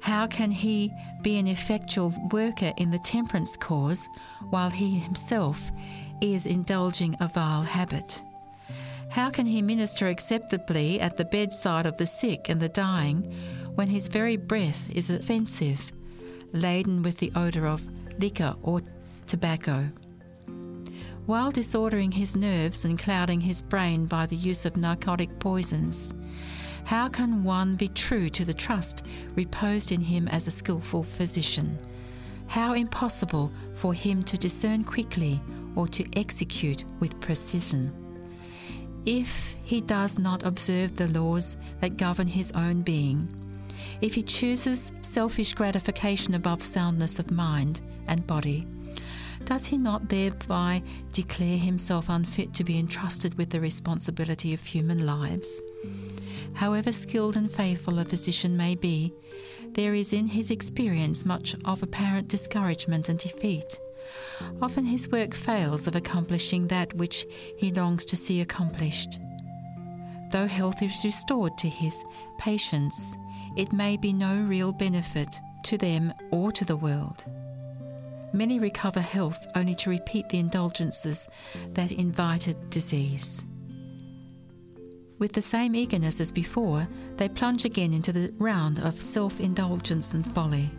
How 0.00 0.26
can 0.26 0.50
he 0.50 0.90
be 1.22 1.38
an 1.38 1.46
effectual 1.46 2.14
worker 2.32 2.72
in 2.78 2.90
the 2.90 2.98
temperance 2.98 3.56
cause 3.56 4.08
while 4.48 4.70
he 4.70 4.98
himself 4.98 5.70
is 6.20 6.46
indulging 6.46 7.16
a 7.20 7.28
vile 7.28 7.62
habit? 7.62 8.22
How 9.10 9.30
can 9.30 9.46
he 9.46 9.60
minister 9.60 10.08
acceptably 10.08 11.00
at 11.00 11.16
the 11.16 11.24
bedside 11.24 11.86
of 11.86 11.98
the 11.98 12.06
sick 12.06 12.48
and 12.48 12.60
the 12.60 12.68
dying 12.68 13.34
when 13.74 13.88
his 13.88 14.08
very 14.08 14.36
breath 14.36 14.88
is 14.90 15.10
offensive, 15.10 15.92
laden 16.52 17.02
with 17.02 17.18
the 17.18 17.32
odour 17.34 17.66
of 17.66 17.82
liquor, 18.18 18.54
or 18.62 18.82
tobacco. 19.26 19.88
While 21.26 21.50
disordering 21.50 22.12
his 22.12 22.34
nerves 22.34 22.84
and 22.84 22.98
clouding 22.98 23.40
his 23.40 23.62
brain 23.62 24.06
by 24.06 24.26
the 24.26 24.36
use 24.36 24.66
of 24.66 24.76
narcotic 24.76 25.38
poisons, 25.38 26.12
how 26.84 27.08
can 27.08 27.44
one 27.44 27.76
be 27.76 27.88
true 27.88 28.28
to 28.30 28.44
the 28.44 28.54
trust 28.54 29.04
reposed 29.36 29.92
in 29.92 30.00
him 30.00 30.26
as 30.28 30.46
a 30.46 30.50
skilful 30.50 31.02
physician? 31.04 31.78
How 32.48 32.72
impossible 32.72 33.52
for 33.74 33.94
him 33.94 34.24
to 34.24 34.36
discern 34.36 34.82
quickly 34.82 35.40
or 35.76 35.86
to 35.88 36.04
execute 36.18 36.84
with 36.98 37.20
precision. 37.20 37.92
if 39.06 39.56
he 39.62 39.80
does 39.80 40.18
not 40.18 40.42
observe 40.44 40.96
the 40.96 41.08
laws 41.08 41.56
that 41.80 41.96
govern 41.96 42.26
his 42.26 42.52
own 42.52 42.82
being, 42.82 43.28
if 44.00 44.14
he 44.14 44.22
chooses 44.22 44.92
selfish 45.02 45.54
gratification 45.54 46.34
above 46.34 46.62
soundness 46.62 47.18
of 47.18 47.30
mind 47.30 47.80
and 48.06 48.26
body, 48.26 48.66
does 49.44 49.66
he 49.66 49.78
not 49.78 50.08
thereby 50.08 50.82
declare 51.12 51.56
himself 51.56 52.08
unfit 52.08 52.54
to 52.54 52.64
be 52.64 52.78
entrusted 52.78 53.36
with 53.36 53.50
the 53.50 53.60
responsibility 53.60 54.54
of 54.54 54.60
human 54.60 55.06
lives? 55.06 55.60
However 56.54 56.92
skilled 56.92 57.36
and 57.36 57.50
faithful 57.50 57.98
a 57.98 58.04
physician 58.04 58.56
may 58.56 58.74
be, 58.74 59.12
there 59.72 59.94
is 59.94 60.12
in 60.12 60.28
his 60.28 60.50
experience 60.50 61.24
much 61.24 61.54
of 61.64 61.82
apparent 61.82 62.28
discouragement 62.28 63.08
and 63.08 63.18
defeat. 63.18 63.80
Often 64.60 64.86
his 64.86 65.08
work 65.10 65.34
fails 65.34 65.86
of 65.86 65.94
accomplishing 65.94 66.66
that 66.68 66.92
which 66.94 67.26
he 67.56 67.72
longs 67.72 68.04
to 68.06 68.16
see 68.16 68.40
accomplished. 68.40 69.20
Though 70.32 70.46
health 70.46 70.82
is 70.82 71.04
restored 71.04 71.56
to 71.58 71.68
his 71.68 72.04
patients, 72.38 73.16
it 73.56 73.72
may 73.72 73.96
be 73.96 74.12
no 74.12 74.42
real 74.42 74.72
benefit 74.72 75.40
to 75.64 75.76
them 75.76 76.12
or 76.30 76.52
to 76.52 76.64
the 76.64 76.76
world. 76.76 77.24
Many 78.32 78.58
recover 78.58 79.00
health 79.00 79.46
only 79.54 79.74
to 79.76 79.90
repeat 79.90 80.28
the 80.28 80.38
indulgences 80.38 81.28
that 81.74 81.92
invited 81.92 82.70
disease. 82.70 83.44
With 85.18 85.32
the 85.32 85.42
same 85.42 85.74
eagerness 85.74 86.20
as 86.20 86.32
before, 86.32 86.88
they 87.16 87.28
plunge 87.28 87.64
again 87.64 87.92
into 87.92 88.12
the 88.12 88.32
round 88.38 88.78
of 88.78 89.02
self 89.02 89.38
indulgence 89.40 90.14
and 90.14 90.30
folly. 90.32 90.70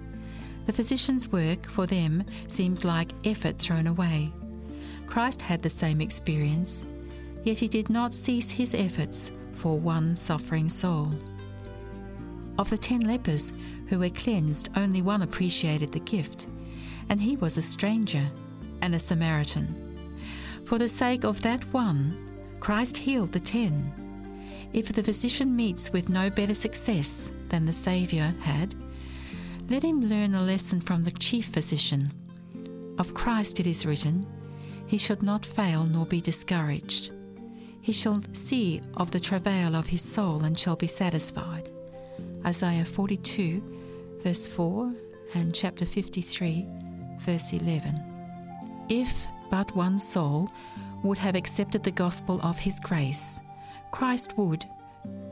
The 0.66 0.74
physician's 0.74 1.28
work 1.28 1.68
for 1.68 1.86
them 1.86 2.24
seems 2.48 2.84
like 2.84 3.12
effort 3.26 3.60
thrown 3.60 3.88
away. 3.88 4.32
Christ 5.06 5.42
had 5.42 5.62
the 5.62 5.70
same 5.70 6.02
experience, 6.02 6.86
yet 7.44 7.60
he 7.60 7.68
did 7.68 7.90
not 7.90 8.14
cease 8.14 8.50
his 8.50 8.74
efforts 8.74 9.32
for 9.56 9.78
one 9.78 10.16
suffering 10.16 10.70
soul. 10.70 11.12
Of 12.58 12.70
the 12.70 12.78
ten 12.78 13.02
lepers 13.02 13.54
who 13.88 14.00
were 14.00 14.10
cleansed, 14.10 14.70
only 14.76 15.02
one 15.02 15.22
appreciated 15.22 15.92
the 15.92 16.00
gift 16.00 16.48
and 17.12 17.22
he 17.22 17.36
was 17.36 17.58
a 17.58 17.62
stranger 17.62 18.26
and 18.82 18.96
a 18.96 19.00
Samaritan. 19.00 19.68
For 20.64 20.78
the 20.78 20.88
sake 20.88 21.26
of 21.26 21.42
that 21.42 21.62
one, 21.74 22.18
Christ 22.62 22.96
healed 22.96 23.34
the 23.34 23.40
ten. 23.42 23.92
If 24.72 24.94
the 24.94 25.04
physician 25.04 25.54
meets 25.54 25.92
with 25.92 26.08
no 26.08 26.30
better 26.30 26.54
success 26.54 27.30
than 27.50 27.66
the 27.66 27.74
Saviour 27.74 28.34
had, 28.40 28.76
let 29.70 29.84
him 29.84 30.00
learn 30.06 30.36
a 30.36 30.42
lesson 30.42 30.80
from 30.80 31.04
the 31.04 31.12
chief 31.12 31.48
physician. 31.48 32.10
Of 32.98 33.14
Christ 33.14 33.60
it 33.60 33.68
is 33.68 33.86
written, 33.86 34.26
He 34.88 34.98
should 34.98 35.22
not 35.22 35.46
fail 35.46 35.84
nor 35.84 36.06
be 36.06 36.22
discouraged. 36.22 37.12
He 37.82 37.92
shall 37.92 38.22
see 38.32 38.82
of 38.96 39.12
the 39.12 39.20
travail 39.20 39.76
of 39.76 39.88
his 39.88 40.02
soul 40.02 40.46
and 40.46 40.58
shall 40.58 40.78
be 40.78 40.88
satisfied. 40.88 41.70
Isaiah 42.46 42.86
42, 42.86 44.20
verse 44.24 44.48
4, 44.48 44.94
and 45.36 45.54
chapter 45.54 45.86
53, 45.86 46.68
verse 47.20 47.54
11. 47.54 48.04
If 48.90 49.28
but 49.50 49.76
one 49.76 50.00
soul 50.00 50.50
would 51.04 51.18
have 51.18 51.36
accepted 51.36 51.84
the 51.84 51.92
gospel 51.92 52.40
of 52.42 52.58
his 52.58 52.80
grace, 52.80 53.40
Christ 53.92 54.38
would, 54.38 54.66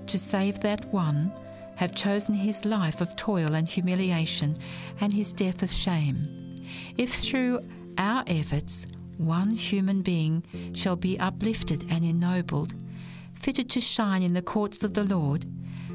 to 0.08 0.18
save 0.18 0.60
that 0.62 0.86
one, 0.94 1.32
have 1.76 1.96
chosen 1.96 2.36
his 2.36 2.66
life 2.66 3.02
of 3.02 3.16
toil 3.16 3.56
and 3.56 3.68
humiliation 3.68 4.58
and 5.00 5.14
his 5.14 5.34
death 5.34 5.64
of 5.64 5.72
shame. 5.72 6.58
If 6.98 7.14
through 7.14 7.62
our 7.98 8.24
efforts 8.28 8.86
one 9.18 9.52
human 9.52 10.02
being 10.02 10.44
shall 10.74 10.96
be 10.96 11.20
uplifted 11.20 11.86
and 11.90 12.04
ennobled, 12.04 12.74
fitted 13.34 13.70
to 13.72 13.82
shine 13.82 14.24
in 14.24 14.34
the 14.34 14.42
courts 14.42 14.84
of 14.84 14.94
the 14.94 15.04
Lord, 15.04 15.46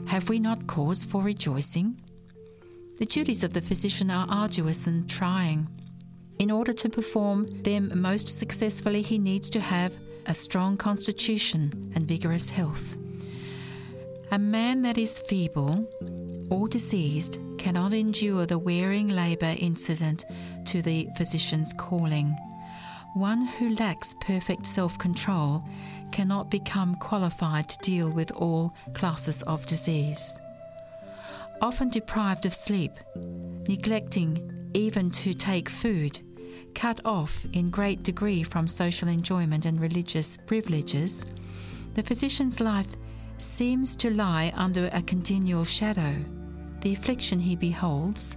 have 0.07 0.29
we 0.29 0.39
not 0.39 0.67
cause 0.67 1.05
for 1.05 1.23
rejoicing? 1.23 2.01
The 2.99 3.07
duties 3.07 3.43
of 3.43 3.53
the 3.53 3.61
physician 3.61 4.11
are 4.11 4.27
arduous 4.29 4.87
and 4.87 5.09
trying. 5.11 5.69
In 6.39 6.51
order 6.51 6.73
to 6.73 6.89
perform 6.89 7.47
them 7.63 7.93
most 8.01 8.39
successfully, 8.39 9.03
he 9.03 9.19
needs 9.19 9.51
to 9.51 9.61
have 9.61 9.97
a 10.27 10.35
strong 10.35 10.77
constitution 10.77 11.93
and 11.95 12.07
vigorous 12.07 12.51
health. 12.51 12.97
A 14.31 14.39
man 14.39 14.83
that 14.83 14.99
is 14.99 15.19
feeble 15.21 15.89
or 16.51 16.69
diseased 16.69 17.39
cannot 17.59 17.93
endure 17.93 18.47
the 18.47 18.59
wearing 18.59 19.09
labour 19.09 19.55
incident 19.59 20.25
to 20.67 20.83
the 20.83 21.09
physician's 21.17 21.73
calling. 21.79 22.37
One 23.15 23.47
who 23.47 23.69
lacks 23.77 24.13
perfect 24.19 24.67
self 24.67 24.99
control 24.99 25.65
cannot 26.11 26.51
become 26.51 26.97
qualified 26.97 27.69
to 27.69 27.79
deal 27.79 28.11
with 28.11 28.33
all 28.33 28.75
classes 28.93 29.43
of 29.45 29.65
disease. 29.67 30.37
Often 31.63 31.91
deprived 31.91 32.45
of 32.45 32.53
sleep, 32.53 32.91
neglecting 33.69 34.71
even 34.75 35.13
to 35.13 35.33
take 35.33 35.69
food, 35.69 36.19
cut 36.75 37.01
off 37.05 37.47
in 37.53 37.71
great 37.71 38.03
degree 38.03 38.43
from 38.43 38.67
social 38.67 39.07
enjoyment 39.07 39.65
and 39.65 39.81
religious 39.81 40.37
privileges, 40.47 41.25
the 41.95 42.03
physician's 42.03 42.59
life 42.59 42.97
seems 43.39 43.95
to 43.95 44.11
lie 44.11 44.53
under 44.57 44.91
a 44.93 45.01
continual 45.03 45.65
shadow. 45.65 46.17
The 46.81 46.95
affliction 46.95 47.39
he 47.39 47.55
beholds, 47.55 48.37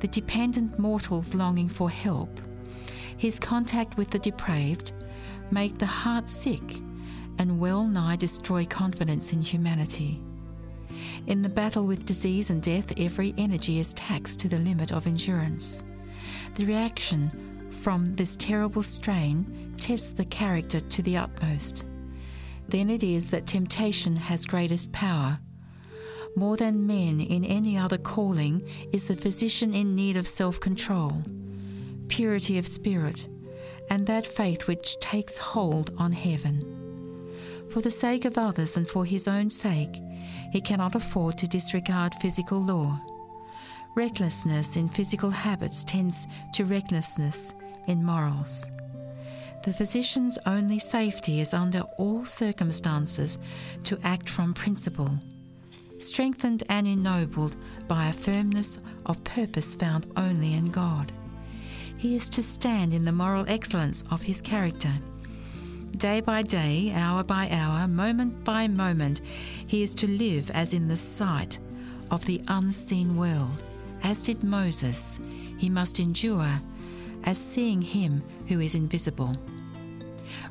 the 0.00 0.08
dependent 0.08 0.80
mortal's 0.80 1.32
longing 1.32 1.68
for 1.68 1.88
help, 1.88 2.40
his 3.20 3.38
contact 3.38 3.98
with 3.98 4.08
the 4.08 4.18
depraved, 4.18 4.92
make 5.50 5.76
the 5.76 5.84
heart 5.84 6.30
sick 6.30 6.78
and 7.36 7.60
well 7.60 7.84
nigh 7.84 8.16
destroy 8.16 8.64
confidence 8.64 9.34
in 9.34 9.42
humanity. 9.42 10.22
In 11.26 11.42
the 11.42 11.50
battle 11.50 11.86
with 11.86 12.06
disease 12.06 12.48
and 12.48 12.62
death, 12.62 12.94
every 12.96 13.34
energy 13.36 13.78
is 13.78 13.92
taxed 13.92 14.40
to 14.40 14.48
the 14.48 14.56
limit 14.56 14.90
of 14.90 15.06
endurance. 15.06 15.84
The 16.54 16.64
reaction 16.64 17.68
from 17.82 18.06
this 18.16 18.36
terrible 18.36 18.82
strain 18.82 19.74
tests 19.76 20.12
the 20.12 20.24
character 20.24 20.80
to 20.80 21.02
the 21.02 21.18
utmost. 21.18 21.84
Then 22.68 22.88
it 22.88 23.04
is 23.04 23.28
that 23.28 23.46
temptation 23.46 24.16
has 24.16 24.46
greatest 24.46 24.92
power. 24.92 25.38
More 26.36 26.56
than 26.56 26.86
men 26.86 27.20
in 27.20 27.44
any 27.44 27.76
other 27.76 27.98
calling 27.98 28.66
is 28.92 29.06
the 29.06 29.14
physician 29.14 29.74
in 29.74 29.94
need 29.94 30.16
of 30.16 30.26
self 30.26 30.58
control, 30.58 31.22
purity 32.10 32.58
of 32.58 32.68
spirit, 32.68 33.28
and 33.88 34.06
that 34.06 34.26
faith 34.26 34.66
which 34.66 34.98
takes 34.98 35.38
hold 35.38 35.92
on 35.96 36.12
heaven. 36.12 36.60
For 37.70 37.80
the 37.80 37.90
sake 37.90 38.24
of 38.24 38.36
others 38.36 38.76
and 38.76 38.86
for 38.86 39.04
his 39.04 39.26
own 39.26 39.48
sake, 39.48 39.96
he 40.52 40.60
cannot 40.60 40.96
afford 40.96 41.38
to 41.38 41.46
disregard 41.46 42.14
physical 42.20 42.62
law. 42.62 43.00
Recklessness 43.94 44.76
in 44.76 44.88
physical 44.88 45.30
habits 45.30 45.84
tends 45.84 46.26
to 46.54 46.64
recklessness 46.64 47.54
in 47.86 48.04
morals. 48.04 48.66
The 49.62 49.72
physician's 49.72 50.38
only 50.46 50.78
safety 50.78 51.40
is 51.40 51.54
under 51.54 51.80
all 51.96 52.24
circumstances 52.24 53.38
to 53.84 53.98
act 54.02 54.28
from 54.28 54.52
principle, 54.52 55.14
strengthened 56.00 56.64
and 56.68 56.88
ennobled 56.88 57.56
by 57.86 58.08
a 58.08 58.12
firmness 58.12 58.78
of 59.06 59.22
purpose 59.22 59.74
found 59.74 60.10
only 60.16 60.54
in 60.54 60.70
God. 60.70 61.12
He 62.00 62.14
is 62.14 62.30
to 62.30 62.42
stand 62.42 62.94
in 62.94 63.04
the 63.04 63.12
moral 63.12 63.44
excellence 63.46 64.04
of 64.10 64.22
his 64.22 64.40
character 64.40 64.90
Day 65.98 66.22
by 66.22 66.40
day, 66.40 66.92
hour 66.94 67.22
by 67.22 67.50
hour, 67.50 67.86
moment 67.86 68.42
by 68.42 68.66
moment, 68.68 69.20
he 69.66 69.82
is 69.82 69.94
to 69.96 70.06
live 70.06 70.50
as 70.52 70.72
in 70.72 70.88
the 70.88 70.96
sight 70.96 71.58
of 72.10 72.24
the 72.24 72.40
unseen 72.48 73.18
world. 73.18 73.62
As 74.02 74.22
did 74.22 74.42
Moses, 74.42 75.20
he 75.58 75.68
must 75.68 76.00
endure 76.00 76.58
as 77.24 77.36
seeing 77.36 77.82
him 77.82 78.22
who 78.48 78.60
is 78.60 78.74
invisible. 78.74 79.36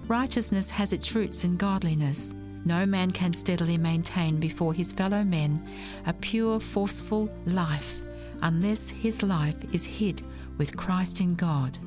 Righteousness 0.07 0.69
has 0.69 0.93
its 0.93 1.15
roots 1.15 1.43
in 1.43 1.57
godliness. 1.57 2.35
No 2.63 2.85
man 2.85 3.09
can 3.09 3.33
steadily 3.33 3.79
maintain 3.79 4.39
before 4.39 4.75
his 4.75 4.93
fellow 4.93 5.23
men 5.23 5.67
a 6.05 6.13
pure, 6.13 6.59
forceful 6.59 7.27
life 7.47 7.97
unless 8.43 8.89
his 8.91 9.23
life 9.23 9.57
is 9.73 9.83
hid 9.83 10.21
with 10.59 10.77
Christ 10.77 11.19
in 11.21 11.33
God. 11.33 11.79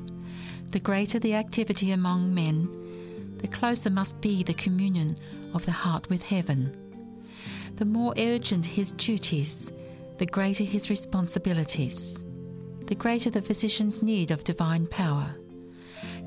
The 0.71 0.81
greater 0.81 1.19
the 1.19 1.35
activity 1.35 1.91
among 1.91 2.35
men, 2.35 3.37
the 3.37 3.47
closer 3.47 3.89
must 3.89 4.19
be 4.19 4.43
the 4.43 4.53
communion 4.53 5.15
of 5.53 5.65
the 5.65 5.71
heart 5.71 6.09
with 6.09 6.23
heaven. 6.23 6.75
The 7.77 7.85
more 7.85 8.13
urgent 8.17 8.65
his 8.65 8.91
duties, 8.91 9.71
the 10.17 10.25
greater 10.25 10.65
his 10.65 10.89
responsibilities, 10.89 12.25
the 12.87 12.95
greater 12.95 13.29
the 13.29 13.41
physician's 13.41 14.03
need 14.03 14.31
of 14.31 14.43
divine 14.43 14.87
power. 14.87 15.33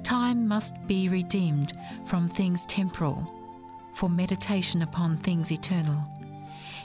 Time 0.05 0.49
must 0.49 0.75
be 0.87 1.09
redeemed 1.09 1.73
from 2.07 2.29
things 2.29 2.65
temporal 2.67 3.33
for 3.95 4.09
meditation 4.09 4.83
upon 4.83 5.19
things 5.19 5.51
eternal. 5.51 6.05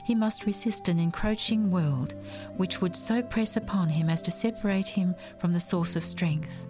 He 0.03 0.15
must 0.15 0.45
resist 0.45 0.87
an 0.87 0.99
encroaching 0.99 1.71
world 1.71 2.15
which 2.57 2.81
would 2.81 2.95
so 2.95 3.21
press 3.21 3.55
upon 3.55 3.89
him 3.89 4.09
as 4.09 4.21
to 4.23 4.31
separate 4.31 4.87
him 4.87 5.15
from 5.39 5.53
the 5.53 5.59
source 5.59 5.95
of 5.95 6.05
strength. 6.05 6.67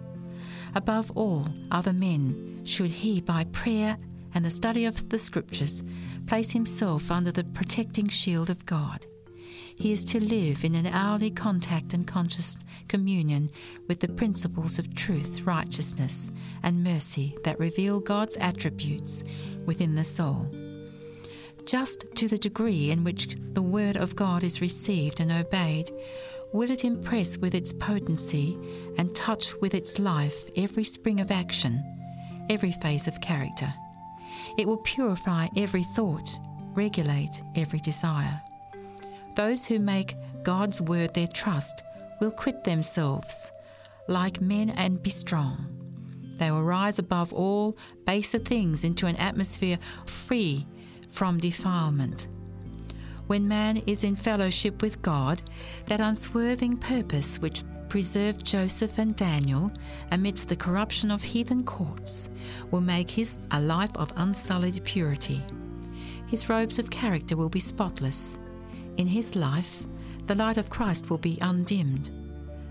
Above 0.74 1.10
all 1.14 1.46
other 1.70 1.92
men, 1.92 2.60
should 2.64 2.90
he 2.90 3.20
by 3.20 3.44
prayer 3.44 3.98
and 4.34 4.44
the 4.44 4.50
study 4.50 4.84
of 4.84 5.08
the 5.10 5.18
Scriptures 5.18 5.82
place 6.26 6.52
himself 6.52 7.10
under 7.10 7.32
the 7.32 7.44
protecting 7.44 8.08
shield 8.08 8.48
of 8.48 8.64
God. 8.64 9.06
He 9.76 9.92
is 9.92 10.04
to 10.06 10.20
live 10.20 10.64
in 10.64 10.74
an 10.74 10.86
hourly 10.86 11.30
contact 11.30 11.92
and 11.92 12.06
conscious 12.06 12.56
communion 12.88 13.50
with 13.88 14.00
the 14.00 14.08
principles 14.08 14.78
of 14.78 14.94
truth, 14.94 15.42
righteousness, 15.42 16.30
and 16.62 16.84
mercy 16.84 17.36
that 17.44 17.58
reveal 17.58 18.00
God's 18.00 18.36
attributes 18.36 19.24
within 19.66 19.94
the 19.94 20.04
soul. 20.04 20.50
Just 21.64 22.04
to 22.16 22.28
the 22.28 22.38
degree 22.38 22.90
in 22.90 23.04
which 23.04 23.36
the 23.52 23.62
Word 23.62 23.96
of 23.96 24.16
God 24.16 24.42
is 24.42 24.60
received 24.60 25.20
and 25.20 25.30
obeyed, 25.30 25.90
will 26.52 26.70
it 26.70 26.84
impress 26.84 27.38
with 27.38 27.54
its 27.54 27.72
potency 27.72 28.58
and 28.98 29.14
touch 29.14 29.54
with 29.60 29.74
its 29.74 29.98
life 29.98 30.44
every 30.56 30.84
spring 30.84 31.20
of 31.20 31.30
action, 31.30 31.82
every 32.50 32.72
phase 32.72 33.06
of 33.06 33.20
character. 33.20 33.72
It 34.58 34.66
will 34.66 34.78
purify 34.78 35.48
every 35.56 35.84
thought, 35.84 36.38
regulate 36.74 37.42
every 37.54 37.78
desire. 37.78 38.40
Those 39.36 39.64
who 39.64 39.78
make 39.78 40.16
God's 40.42 40.82
word 40.82 41.14
their 41.14 41.28
trust 41.28 41.82
will 42.20 42.32
quit 42.32 42.64
themselves 42.64 43.50
like 44.08 44.40
men 44.40 44.70
and 44.70 45.02
be 45.02 45.10
strong. 45.10 45.66
They 46.38 46.50
will 46.50 46.64
rise 46.64 46.98
above 46.98 47.32
all 47.32 47.76
baser 48.04 48.38
things 48.38 48.84
into 48.84 49.06
an 49.06 49.16
atmosphere 49.16 49.78
free 50.06 50.66
from 51.12 51.38
defilement. 51.38 52.28
When 53.28 53.46
man 53.46 53.78
is 53.86 54.04
in 54.04 54.16
fellowship 54.16 54.82
with 54.82 55.00
God, 55.00 55.42
that 55.86 56.00
unswerving 56.00 56.78
purpose 56.78 57.38
which 57.38 57.62
preserved 57.88 58.44
Joseph 58.44 58.98
and 58.98 59.14
Daniel 59.14 59.70
amidst 60.10 60.48
the 60.48 60.56
corruption 60.56 61.10
of 61.10 61.22
heathen 61.22 61.62
courts 61.62 62.30
will 62.70 62.80
make 62.80 63.10
his 63.10 63.38
a 63.50 63.60
life 63.60 63.94
of 63.96 64.12
unsullied 64.16 64.82
purity. 64.84 65.42
His 66.26 66.48
robes 66.48 66.78
of 66.78 66.90
character 66.90 67.36
will 67.36 67.50
be 67.50 67.60
spotless. 67.60 68.38
In 68.96 69.06
his 69.06 69.36
life, 69.36 69.82
the 70.26 70.34
light 70.34 70.56
of 70.56 70.70
Christ 70.70 71.10
will 71.10 71.18
be 71.18 71.38
undimmed. 71.42 72.10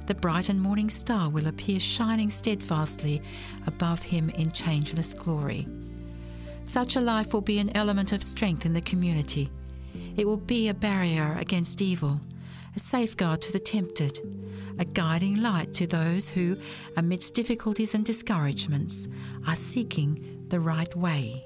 The 0.08 0.16
bright 0.16 0.50
and 0.50 0.60
morning 0.60 0.90
star 0.90 1.30
will 1.30 1.48
appear 1.48 1.80
shining 1.80 2.32
steadfastly 2.32 3.22
above 3.68 4.02
him 4.02 4.32
in 4.32 4.52
changeless 4.52 5.14
glory. 5.14 5.68
Such 6.72 6.96
a 6.96 7.02
life 7.02 7.34
will 7.34 7.42
be 7.42 7.60
an 7.60 7.76
element 7.76 8.14
of 8.14 8.24
strength 8.24 8.66
in 8.66 8.72
the 8.72 8.80
community. 8.80 9.50
It 10.16 10.26
will 10.26 10.38
be 10.38 10.70
a 10.70 10.74
barrier 10.74 11.36
against 11.38 11.82
evil, 11.82 12.22
a 12.74 12.80
safeguard 12.80 13.42
to 13.42 13.52
the 13.52 13.60
tempted, 13.60 14.22
a 14.80 14.86
guiding 14.86 15.42
light 15.42 15.74
to 15.74 15.86
those 15.86 16.30
who, 16.30 16.56
amidst 16.96 17.34
difficulties 17.34 17.94
and 17.94 18.06
discouragements, 18.06 19.10
are 19.46 19.56
seeking 19.56 20.46
the 20.48 20.62
right 20.62 20.96
way. 20.96 21.46